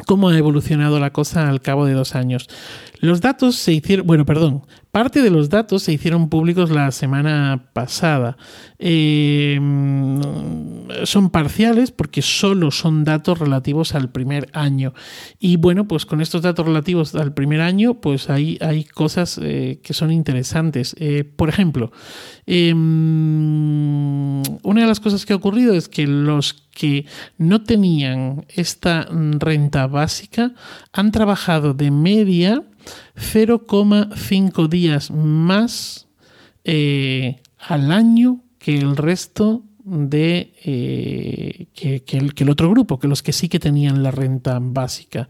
[0.07, 2.49] cómo ha evolucionado la cosa al cabo de dos años.
[3.01, 7.71] Los datos se hicieron, bueno, perdón, parte de los datos se hicieron públicos la semana
[7.73, 8.37] pasada.
[8.79, 10.21] Em,
[11.05, 14.93] son parciales porque solo son datos relativos al primer año.
[15.39, 19.81] Y bueno, pues con estos datos relativos al primer año, pues hay, hay cosas eh,
[19.83, 20.95] que son interesantes.
[20.99, 21.93] Eh, por ejemplo,
[22.47, 22.81] em,
[24.63, 27.05] una de las cosas que ha ocurrido es que los que
[27.37, 30.55] no tenían esta renta básica
[30.95, 32.63] han trabajado de media
[33.17, 36.09] 0,5 días más
[36.65, 43.09] eh, al año que el resto de eh, que, el, que el otro grupo, que
[43.09, 45.29] los que sí que tenían la renta básica.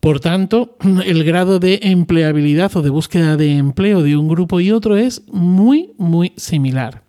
[0.00, 4.70] Por tanto, el grado de empleabilidad o de búsqueda de empleo de un grupo y
[4.70, 7.04] otro es muy, muy similar.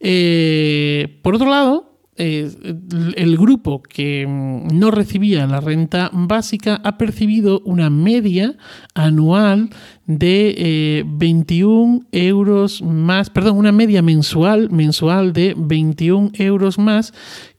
[0.00, 1.87] Eh, por otro lado,
[2.18, 2.50] eh,
[3.16, 8.56] el grupo que mm, no recibía la renta básica ha percibido una media
[8.94, 9.70] anual
[10.06, 17.12] de 21 euros más, perdón, una media mensual, mensual de 21 euros más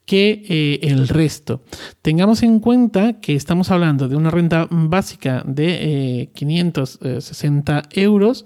[0.09, 1.61] que eh, el resto.
[2.01, 8.43] Tengamos en cuenta que estamos hablando de una renta básica de 560 eh, euros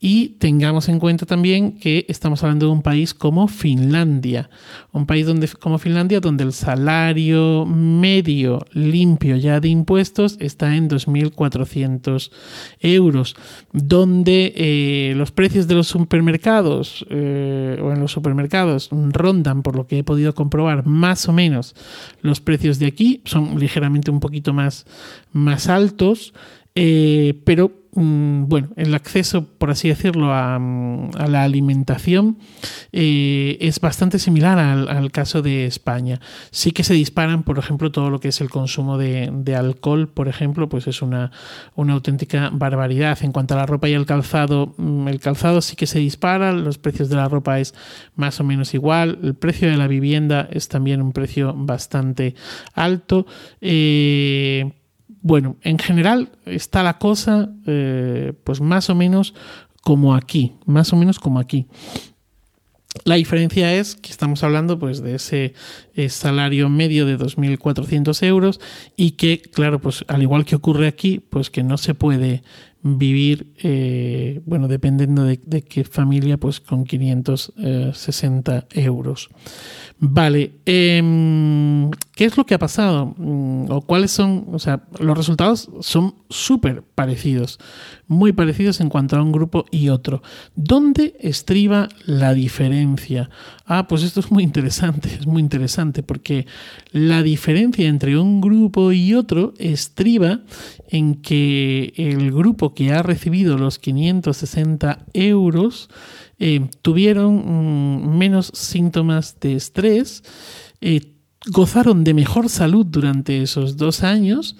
[0.00, 4.48] y tengamos en cuenta también que estamos hablando de un país como Finlandia,
[4.92, 10.88] un país donde, como Finlandia donde el salario medio limpio ya de impuestos está en
[10.88, 12.30] 2.400
[12.78, 13.34] euros,
[13.72, 19.88] donde eh, los precios de los supermercados eh, o en los supermercados rondan, por lo
[19.88, 21.74] que he podido comprobar, más o menos
[22.22, 24.86] los precios de aquí, son ligeramente un poquito más,
[25.32, 26.34] más altos.
[26.80, 32.38] Eh, pero bueno, el acceso, por así decirlo, a, mm, la alimentación
[32.92, 36.20] eh, es bastante similar al, caso de España.
[36.50, 40.28] Sí que se disparan, por ejemplo, todo lo que es el consumo de, alcohol, por
[40.28, 41.32] ejemplo, pues es una,
[41.76, 43.18] auténtica barbaridad.
[43.22, 46.52] En cuanto a la ropa y el calzado, mm, el calzado sí que se dispara,
[46.52, 47.74] los precios de la ropa es
[48.14, 52.34] más o menos igual, el precio de la vivienda es también un precio bastante
[52.74, 53.26] alto.
[53.60, 54.72] Eh,
[55.20, 59.34] bueno, en general está la cosa eh, pues más o menos
[59.82, 61.66] como aquí, más o menos como aquí.
[63.04, 65.54] La diferencia es que estamos hablando pues, de ese
[65.94, 68.60] eh, salario medio de 2.400 euros
[68.96, 72.42] y que, claro, pues al igual que ocurre aquí, pues que no se puede
[72.82, 79.28] vivir, eh, bueno, dependiendo de, qué familia, pues con 560 euros.
[79.98, 83.14] Vale, em, ¿qué es lo que ha pasado?
[83.16, 84.46] Mm, ¿O cuáles son?
[84.52, 87.58] O sea, los resultados son súper parecidos,
[88.08, 90.22] muy parecidos en cuanto a un grupo y otro.
[90.56, 93.30] ¿Dónde estriba la diferencia?
[93.66, 96.46] Ah, pues esto es muy interesante, es muy interesante porque
[96.90, 100.40] la diferencia entre un grupo y otro estriba
[100.88, 105.90] en que el grupo que ha recibido los 560 euros
[106.38, 110.22] eh, tuvieron mm, menos síntomas de estrés,
[110.80, 111.14] eh,
[111.46, 114.56] gozaron de mejor salud durante esos dos años,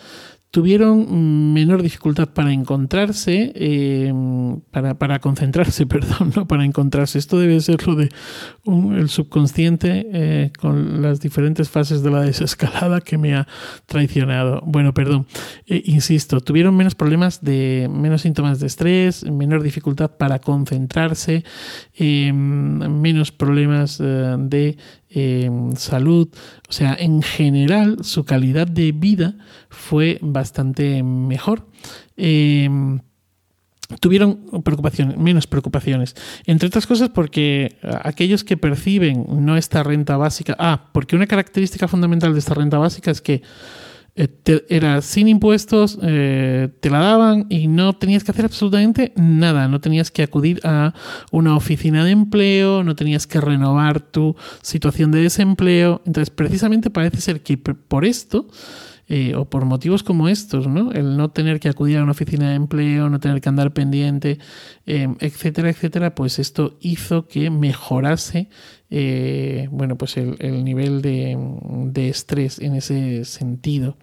[0.50, 4.12] tuvieron menor dificultad para encontrarse, eh,
[4.70, 7.18] para, para, concentrarse, perdón, no para encontrarse.
[7.18, 8.08] Esto debe ser lo de
[9.08, 13.46] subconsciente eh, con las diferentes fases de la desescalada que me ha
[13.86, 14.62] traicionado.
[14.64, 15.26] Bueno, perdón,
[15.66, 21.44] eh, insisto, tuvieron menos problemas de, menos síntomas de estrés, menor dificultad para concentrarse,
[21.98, 24.78] menos problemas de
[25.76, 26.28] salud.
[26.68, 29.36] O sea, en general su calidad de vida
[29.78, 31.66] fue bastante mejor.
[32.16, 33.00] Em,
[34.00, 36.14] tuvieron preocupaciones, menos preocupaciones.
[36.44, 41.88] Entre otras cosas porque aquellos que perciben no esta renta básica, ah, porque una característica
[41.88, 43.42] fundamental de esta renta básica es que
[44.20, 49.68] eh, era sin impuestos, eh, te la daban y no tenías que hacer absolutamente nada,
[49.68, 50.92] no tenías que acudir a
[51.30, 56.02] una oficina de empleo, no tenías que renovar tu situación de desempleo.
[56.04, 58.48] Entonces, precisamente parece ser que por esto
[59.10, 60.92] eh, o por motivos como estos, ¿no?
[60.92, 64.38] El no tener que acudir a una oficina de empleo, no tener que andar pendiente,
[64.84, 68.50] eh, etcétera, etcétera, pues esto hizo que mejorase,
[68.90, 71.38] eh, bueno, pues el, nivel de,
[71.86, 73.96] de, estrés en ese sentido.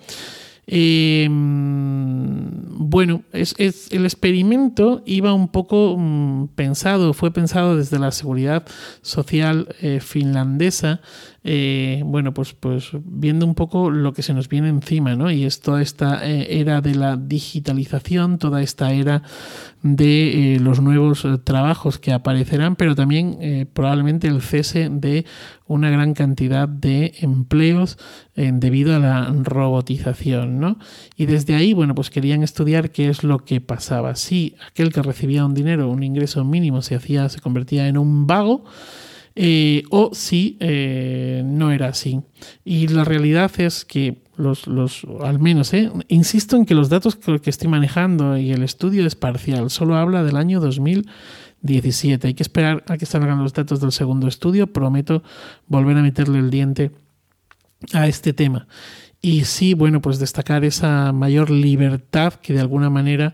[2.79, 8.65] bueno, es, es, el experimento iba un poco mm, pensado, fue pensado desde la seguridad
[9.03, 9.67] social
[10.01, 11.01] finlandesa
[11.47, 15.29] eh, bueno, pues, pues viendo un poco lo que se nos viene encima, ¿no?
[15.29, 19.21] Y es toda esta eh, era de la digitalización, toda esta era
[19.84, 25.25] de eh, los nuevos trabajos que aparecerán, pero también probablemente el cese de
[25.67, 27.99] una gran cantidad de empleos
[28.36, 30.79] debido a la robotización, ¿no?
[31.15, 34.15] Y desde ahí, bueno, pues querían estudiar qué es lo que pasaba.
[34.15, 38.25] Si aquel que recibía un dinero, un ingreso mínimo, se hacía, se convertía en un
[38.25, 38.65] vago,
[39.37, 42.21] eh, o si eh, no era así.
[42.63, 47.17] Y la realidad es que los, los al menos, eh, insisto en que los datos
[47.17, 52.27] que, estoy manejando y el estudio es parcial, solo habla del año 2017.
[52.27, 54.67] Hay que esperar a que salgan los datos del segundo estudio.
[54.67, 55.21] Prometo
[55.67, 56.91] volver a meterle el diente
[57.91, 58.67] a este tema.
[59.21, 63.33] Y sí, bueno, pues destacar esa mayor libertad que de alguna manera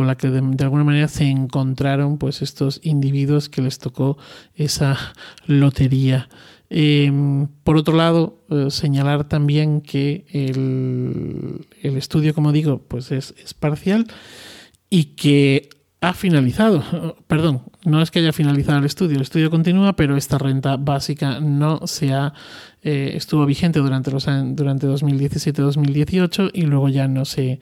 [0.00, 4.16] con la que de, alguna manera se encontraron pues estos individuos que les tocó
[4.54, 4.96] esa
[5.44, 6.30] lotería.
[6.70, 14.06] Em, por otro lado, eh, señalar también que el, estudio, como digo, pues es, parcial
[14.88, 15.68] y que
[16.00, 16.82] ha finalizado,
[17.26, 21.40] perdón, no es que haya finalizado el estudio, el estudio continúa, pero esta renta básica
[21.40, 22.32] no se ha,
[22.80, 27.60] eh, estuvo vigente durante los durante 2017-2018 y luego ya no se,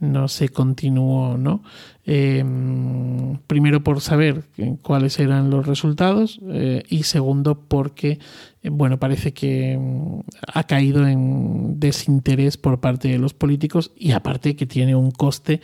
[0.00, 1.62] no se continuó, ¿no?
[2.04, 4.44] Em, primero por saber
[4.82, 8.18] cuáles eran los resultados eh, y segundo porque,
[8.62, 10.20] eh, bueno, parece que mm,
[10.54, 15.60] ha caído en desinterés por parte de los políticos y aparte que tiene un coste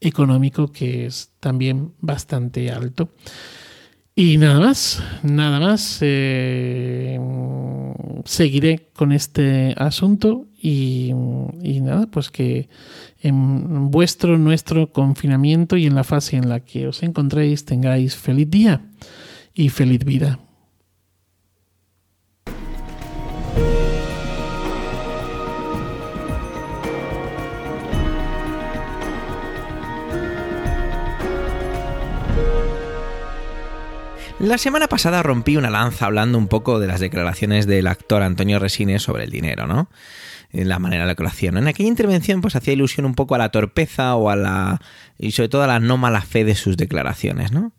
[0.00, 3.10] económico que es también bastante alto.
[4.16, 5.98] Y nada más, nada más.
[6.00, 7.18] Eh,
[8.24, 11.12] seguiré con este asunto y,
[11.62, 12.68] y, nada, pues que
[13.24, 18.50] en vuestro, nuestro confinamiento y en la fase en la que os encontréis tengáis feliz
[18.50, 18.82] día
[19.54, 20.38] y feliz vida.
[34.44, 38.58] La semana pasada rompí una lanza hablando un poco de las declaraciones del actor Antonio
[38.58, 39.88] Resines sobre el dinero, ¿no?
[40.52, 41.56] La manera en la que lo hacían.
[41.56, 44.82] En aquella intervención pues hacía ilusión un poco a la torpeza o a la...
[45.18, 47.72] y sobre todo a la no mala fe de sus declaraciones, ¿no?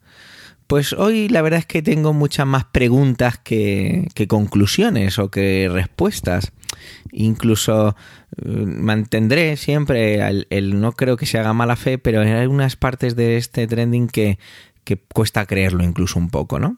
[0.66, 6.52] Pues hoy la verdad es que tengo muchas más preguntas que, conclusiones o que respuestas.
[7.12, 7.96] Incluso
[8.44, 12.76] eh, mantendré siempre el, el, no creo que se haga mala fe, pero hay algunas
[12.76, 14.40] partes de este trending que
[14.86, 16.78] que cuesta creerlo incluso un poco, ¿no?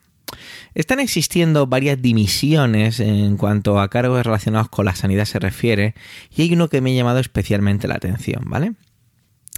[0.73, 5.93] Están existiendo varias dimisiones en cuanto a cargos relacionados con la sanidad se refiere
[6.35, 8.73] y hay uno que me ha llamado especialmente la atención, ¿vale?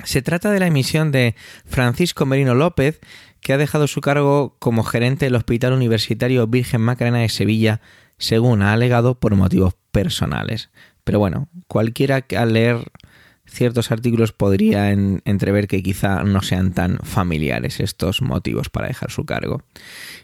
[0.04, 1.36] Se trata de la emisión de
[1.66, 3.00] Francisco Merino López,
[3.42, 7.82] que ha dejado su cargo como gerente del Hospital Universitario Virgen Macarena de Sevilla,
[8.18, 10.70] según ha alegado por motivos personales.
[11.04, 12.92] Pero bueno, cualquiera que al leer
[13.50, 19.26] ciertos artículos podría entrever que quizá no sean tan familiares estos motivos para dejar su
[19.26, 19.64] cargo.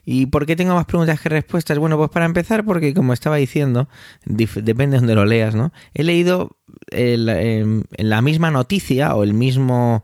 [0.06, 1.78] ¿Y por qué tengo más preguntas que respuestas?
[1.80, 3.90] Bueno, pues para empezar, porque como estaba diciendo,
[4.26, 5.74] depende de donde lo leas, ¿no?
[5.94, 6.58] He leído
[6.92, 10.04] em, la misma noticia o el mismo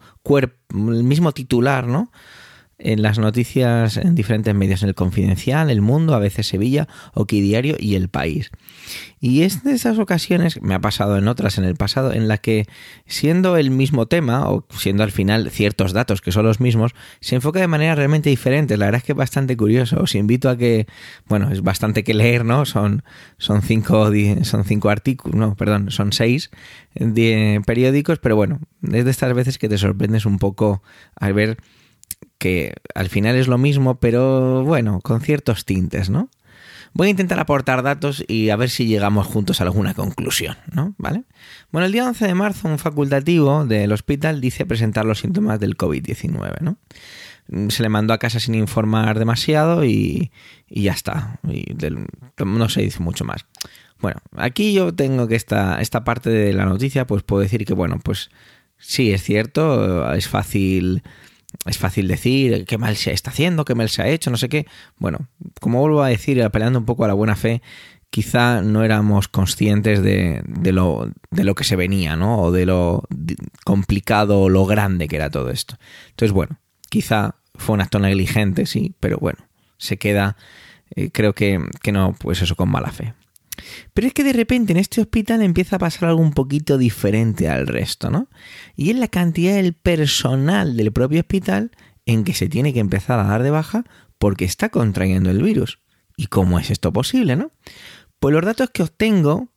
[0.72, 2.12] el mismo titular, ¿no?
[2.84, 7.42] En las noticias en diferentes medios, en el Confidencial, El Mundo, a veces Sevilla, Oki
[7.42, 8.52] Diario y El País.
[9.20, 12.40] Y es de esas ocasiones, me ha pasado en otras en el pasado, en la
[12.40, 12.66] que
[13.06, 17.36] siendo el mismo tema, o siendo al final ciertos datos que son los mismos, se
[17.36, 18.78] enfoca de manera realmente diferente.
[18.78, 20.02] La verdad es que es bastante curioso.
[20.02, 20.88] Os invito a que,
[21.28, 22.66] bueno, es bastante que leer, ¿no?
[22.66, 23.04] Son,
[23.38, 24.10] son cinco,
[24.44, 26.50] son cinco artículos, no, perdón, son seis
[27.66, 28.60] periódicos, pero bueno,
[28.92, 30.82] es de estas veces que te sorprendes un poco
[31.16, 31.58] al ver
[32.38, 36.30] que al final es lo mismo, pero bueno, con ciertos tintes, ¿no?
[36.94, 40.94] Voy a intentar aportar datos y a ver si llegamos juntos a alguna conclusión, ¿no?
[40.98, 41.24] ¿Vale?
[41.72, 45.78] Bueno, el día 11 de marzo un facultativo del hospital dice presentar los síntomas del
[45.78, 46.78] COVID-19, ¿no?
[47.70, 50.32] Se le mandó a casa sin informar demasiado y,
[50.70, 51.40] ya está.
[51.50, 51.76] Y
[52.46, 53.46] no se dice mucho más.
[54.00, 57.74] Bueno, aquí yo tengo que esta, esta parte de la noticia, pues puedo decir que,
[57.74, 58.32] bueno, pues
[58.78, 61.04] sí, es cierto, es fácil
[61.66, 64.50] es fácil decir qué mal se está haciendo, qué mal se ha hecho, no sé
[64.50, 64.66] qué.
[64.98, 65.28] Bueno,
[65.60, 67.62] como vuelvo a decir, apelando un poco a la buena fe,
[68.10, 72.40] quizá no éramos conscientes de, lo, de lo que se venía, ¿no?
[72.40, 73.04] O de lo
[73.64, 75.78] complicado o lo grande que era todo esto.
[76.10, 79.40] Entonces, bueno, quizá fue un acto negligente, sí, pero bueno,
[79.78, 80.36] se queda,
[80.96, 83.14] eh, creo que, que no, pues eso, con mala fe.
[83.94, 87.50] Pero es que de repente en este hospital empieza a pasar algo un poquito diferente
[87.50, 88.28] al resto, ¿no?
[88.76, 91.72] Y es la cantidad del personal del propio hospital
[92.06, 93.84] en que se tiene que empezar a dar de baja
[94.18, 95.80] porque está contrayendo el virus.
[96.18, 97.52] ¿Y cómo es esto posible, no?
[98.20, 99.50] Pues los datos que obtengo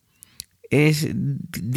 [0.71, 1.09] es,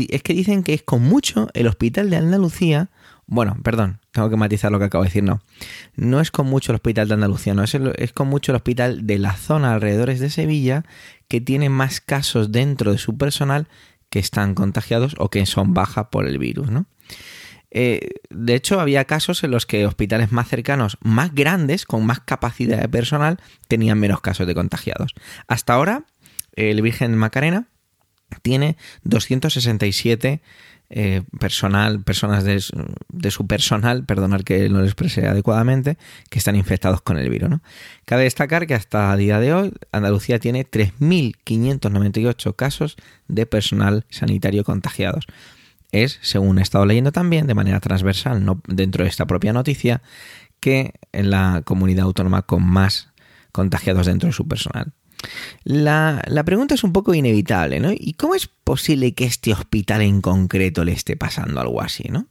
[0.10, 2.90] es que dicen que es con mucho el hospital de Andalucía
[3.28, 5.44] bueno, perdón, tengo que matizar lo que acabo de decir, no.
[5.96, 9.20] No es con mucho el hospital de Andalucía, no, es, con mucho el hospital de
[9.20, 10.86] la zona alrededores de Sevilla
[11.28, 13.68] que tiene más casos dentro de su personal
[14.10, 16.88] que están contagiados o que son baja por el virus, ¿no?
[17.70, 22.20] Eh, de hecho, había casos en los que hospitales más cercanos, más grandes, con más
[22.22, 23.38] capacidad de personal,
[23.68, 25.14] tenían menos casos de contagiados.
[25.48, 26.06] Hasta ahora,
[26.54, 27.68] el Virgen Macarena
[28.42, 30.42] tiene 267
[30.90, 35.98] eh, personal, personas de, su personal, perdonar que no lo expresé adecuadamente,
[36.30, 37.60] que están infectados con el virus.
[38.06, 42.96] Cabe destacar que hasta el día de hoy Andalucía tiene 3.598 casos
[43.28, 45.28] de personal sanitario contagiados.
[45.92, 50.02] Es, según he estado leyendo también, de manera transversal, no dentro de esta propia noticia,
[50.62, 53.10] que en la comunidad autónoma con más
[53.52, 54.94] contagiados dentro de su personal.
[55.64, 57.92] La, pregunta es un poco inevitable, ¿no?
[57.92, 62.28] ¿Y cómo es posible que este hospital en concreto le esté pasando algo así, ¿no?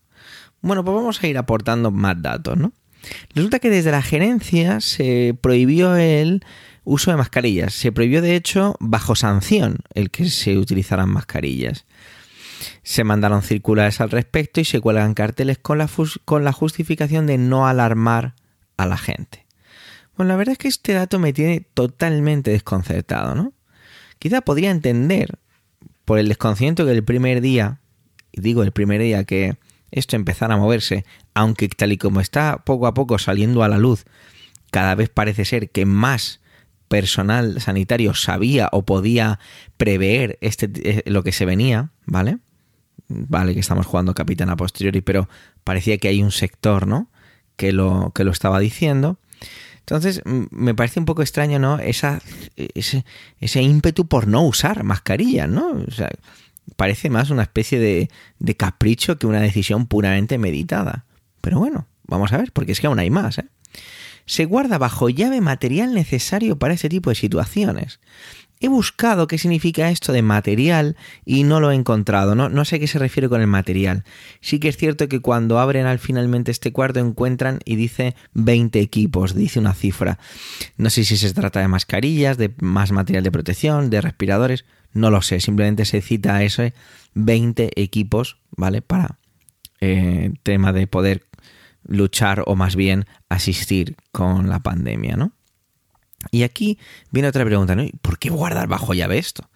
[0.62, 2.72] Bueno, pues vamos a ir aportando más datos, ¿no?
[3.34, 6.44] Resulta que desde la gerencia se prohibió el
[6.84, 7.74] uso de mascarillas.
[7.74, 11.84] Se prohibió, de hecho, bajo sanción el que se utilizaran mascarillas.
[12.82, 15.88] Se mandaron circulares al respecto y se cuelgan carteles con la,
[16.24, 18.34] con la justificación de no alarmar
[18.76, 19.45] a la gente.
[20.16, 23.52] Bueno, la verdad es que este dato me tiene totalmente desconcertado, ¿no?
[24.18, 25.38] Quizá podría entender
[26.04, 27.80] por el desconcierto que el primer día,
[28.32, 29.58] digo el primer día que
[29.90, 31.04] esto empezara a moverse,
[31.34, 34.04] aunque tal y como está poco a poco saliendo a la luz,
[34.70, 36.40] cada vez parece ser que más
[36.88, 39.38] personal sanitario sabía o podía
[39.76, 42.38] prever este, eh, lo que se venía, ¿vale?
[43.08, 45.28] Vale, que estamos jugando capitán a posteriori, pero
[45.64, 47.10] parecía que hay un sector, ¿no?
[47.56, 49.18] Que lo, que lo estaba diciendo.
[49.86, 51.78] Entonces, me parece un poco extraño, ¿no?
[51.78, 52.20] Esa,
[52.56, 55.70] ese, ímpetu por no usar mascarilla, ¿no?
[55.86, 56.10] O sea,
[56.74, 58.10] parece más una especie de,
[58.40, 61.04] de capricho que una decisión puramente meditada.
[61.40, 63.46] Pero bueno, vamos a ver, porque es que aún hay más, ¿eh?
[64.26, 68.00] se guarda bajo llave material necesario para ese tipo de situaciones.
[68.66, 72.80] He buscado qué significa esto de material y no lo he encontrado, no, no sé
[72.80, 74.02] qué se refiere con el material.
[74.40, 78.80] Sí que es cierto que cuando abren al finalmente este cuarto encuentran y dice 20
[78.80, 80.18] equipos, dice una cifra.
[80.78, 85.12] No sé si se trata de mascarillas, de más material de protección, de respiradores, no
[85.12, 86.64] lo sé, simplemente se cita eso,
[87.14, 88.82] 20 equipos, ¿vale?
[88.82, 89.20] Para
[89.80, 91.24] eh, tema de poder
[91.84, 95.35] luchar o más bien asistir con la pandemia, ¿no?
[96.30, 96.78] Y aquí
[97.10, 97.84] viene otra pregunta, ¿no?
[98.02, 99.48] ¿Por qué guardar bajo llave esto?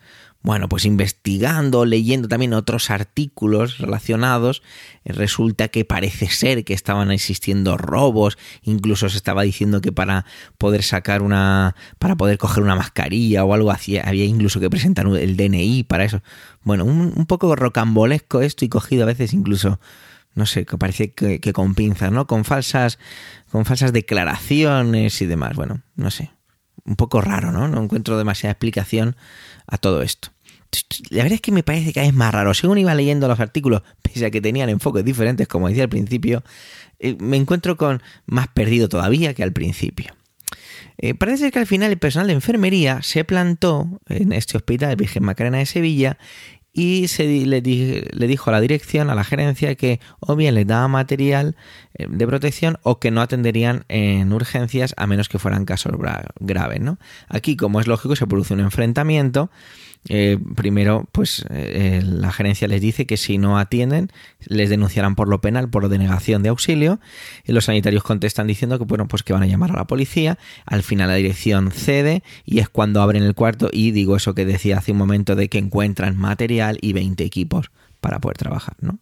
[0.42, 4.62] Bueno, pues investigando, leyendo también otros artículos relacionados,
[5.04, 10.24] eh, resulta que parece ser que estaban existiendo robos, incluso se estaba diciendo que para
[10.56, 15.06] poder sacar una, para poder coger una mascarilla o algo así, había incluso que presentar
[15.06, 16.22] el DNI para eso.
[16.62, 19.78] Bueno, un, un poco rocambolesco esto y cogido a veces incluso
[20.34, 22.26] no sé, que parece que, con pinzas, ¿no?
[22.26, 22.98] Con falsas,
[23.50, 25.56] con falsas declaraciones y demás.
[25.56, 26.30] Bueno, no sé.
[26.85, 27.68] Un poco raro, ¿no?
[27.68, 29.16] No encuentro demasiada explicación
[29.66, 30.31] a todo esto.
[31.11, 32.55] La verdad es que me parece que es más raro.
[32.55, 36.45] Según iba leyendo los artículos, pese a que tenían enfoques diferentes, como decía al principio,
[36.99, 40.14] eh, me encuentro con más perdido todavía que al principio.
[40.99, 44.97] Eh, parece ser que al final el personal de enfermería se plantó en este hospital,
[44.97, 46.18] Virgen Macarena de Sevilla,
[46.72, 50.66] y se le, le, dijo a la dirección, a la gerencia, que o bien les
[50.66, 51.56] daba material
[51.94, 55.92] eh, de protección o que no atenderían en urgencias a menos que fueran casos
[56.38, 56.80] graves.
[56.80, 56.98] ¿no?
[57.28, 59.50] Aquí, como es lógico, se produce un enfrentamiento
[60.09, 64.11] eh, primero, pues eh, la gerencia les dice que si no atienden,
[64.46, 67.01] les denunciarán por lo penal, por denegación de auxilio.
[67.44, 70.38] Y los sanitarios contestan diciendo que, bueno, pues que van a llamar a la policía.
[70.64, 74.46] Al final la dirección cede y es cuando abren el cuarto y digo eso que
[74.46, 77.70] decía hace un momento de que encuentran material y 20 equipos
[78.01, 78.98] para poder trabajar, ¿no?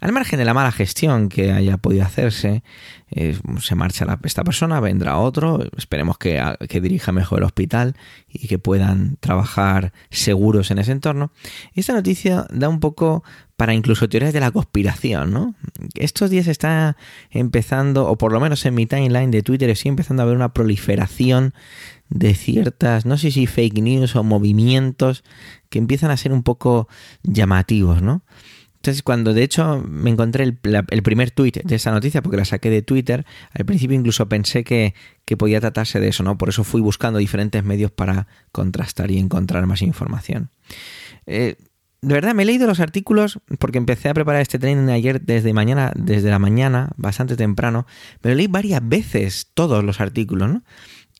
[0.00, 2.62] Al margen de la mala gestión que haya podido hacerse,
[3.10, 7.96] eh, se marcha esta persona, vendrá otro, esperemos que, que, dirija mejor el hospital
[8.28, 11.30] y que puedan trabajar seguros en ese entorno.
[11.74, 13.22] Esta noticia da un poco
[13.56, 15.54] para incluso teorías de la conspiración, ¿no?
[15.94, 16.96] Estos días está
[17.30, 20.52] empezando, o por lo menos en mi timeline de Twitter, estoy empezando a ver una
[20.52, 21.54] proliferación
[22.08, 25.24] de ciertas, no sé si fake news o movimientos
[25.70, 26.88] que empiezan a ser un poco
[27.22, 28.22] llamativos, ¿no?
[28.84, 30.58] Entonces, cuando de hecho me encontré el,
[31.02, 33.24] primer tweet de esa noticia, porque la saqué de Twitter,
[33.54, 34.92] al principio incluso pensé que,
[35.38, 36.36] podía tratarse de eso, ¿no?
[36.36, 40.50] Por eso fui buscando diferentes medios para contrastar y encontrar más información.
[41.24, 41.56] Eh,
[42.02, 45.54] de verdad, me he leído los artículos porque empecé a preparar este training ayer desde
[45.54, 47.86] mañana, desde la mañana, bastante temprano.
[48.22, 50.62] Me lo leí varias veces todos los artículos, ¿no?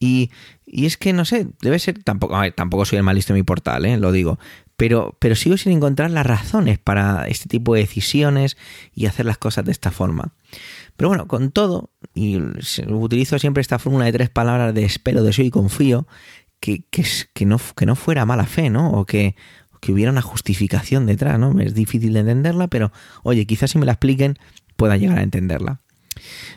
[0.00, 0.30] Y,
[0.66, 3.86] es que no sé, debe ser, tampoco, tampoco soy el más listo de mi portal,
[3.86, 3.96] ¿eh?
[3.96, 4.38] lo digo,
[4.76, 8.56] pero, pero sigo sin encontrar las razones para este tipo de decisiones
[8.94, 10.32] y hacer las cosas de esta forma.
[10.96, 12.38] Pero bueno, con todo, y
[12.88, 16.06] utilizo siempre esta fórmula de tres palabras de espero, deseo y confío,
[16.60, 18.92] que, que, no, que no fuera mala fe, ¿no?
[18.92, 19.36] O que,
[19.80, 21.60] que hubiera una justificación detrás, ¿no?
[21.60, 22.90] Es difícil de entenderla, pero
[23.22, 24.38] oye, quizás si me la expliquen
[24.76, 25.80] pueda llegar a entenderla.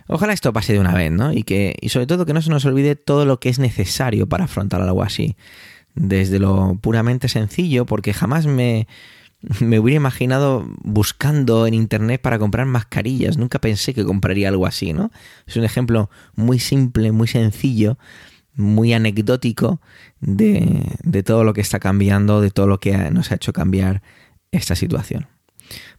[0.07, 1.33] Ojalá esto pase de una vez, ¿no?
[1.33, 4.27] Y que, y sobre todo que no se nos olvide todo lo que es necesario
[4.27, 5.35] para afrontar algo así
[5.97, 8.87] desde lo puramente sencillo, porque jamás me,
[9.59, 13.37] me hubiera imaginado buscando en internet para comprar mascarillas.
[13.37, 15.11] Nunca pensé que compraría algo así, ¿no?
[15.45, 17.97] Es un ejemplo muy simple, muy sencillo,
[18.55, 19.81] muy anecdótico
[20.19, 24.01] de, de todo lo que está cambiando, de todo lo que nos ha hecho cambiar
[24.51, 25.27] esta situación.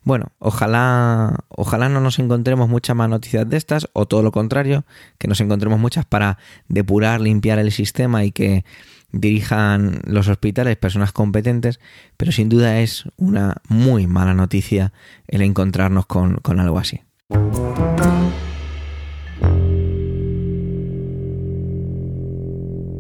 [0.03, 4.84] Bueno, ojalá, ojalá no nos encontremos muchas más noticias de estas, o todo lo contrario,
[5.18, 6.38] que nos encontremos muchas para
[6.68, 8.64] depurar, limpiar el sistema y que
[9.12, 11.80] dirijan los hospitales personas competentes,
[12.16, 14.92] pero sin duda es una muy mala noticia
[15.26, 17.00] el encontrarnos con, con algo así.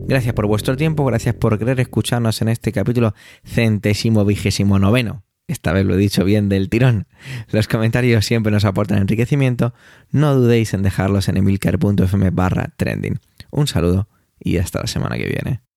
[0.08, 5.22] Gracias por vuestro tiempo, gracias por querer escucharnos en este capítulo centésimo vigésimo noveno.
[5.48, 7.06] Esta vez lo he dicho bien del tirón.
[7.50, 9.74] Los comentarios siempre nos aportan enriquecimiento.
[10.10, 13.18] No dudéis en dejarlos en emilcar.fm barra trending.
[13.50, 15.67] Un saludo y hasta la semana que viene.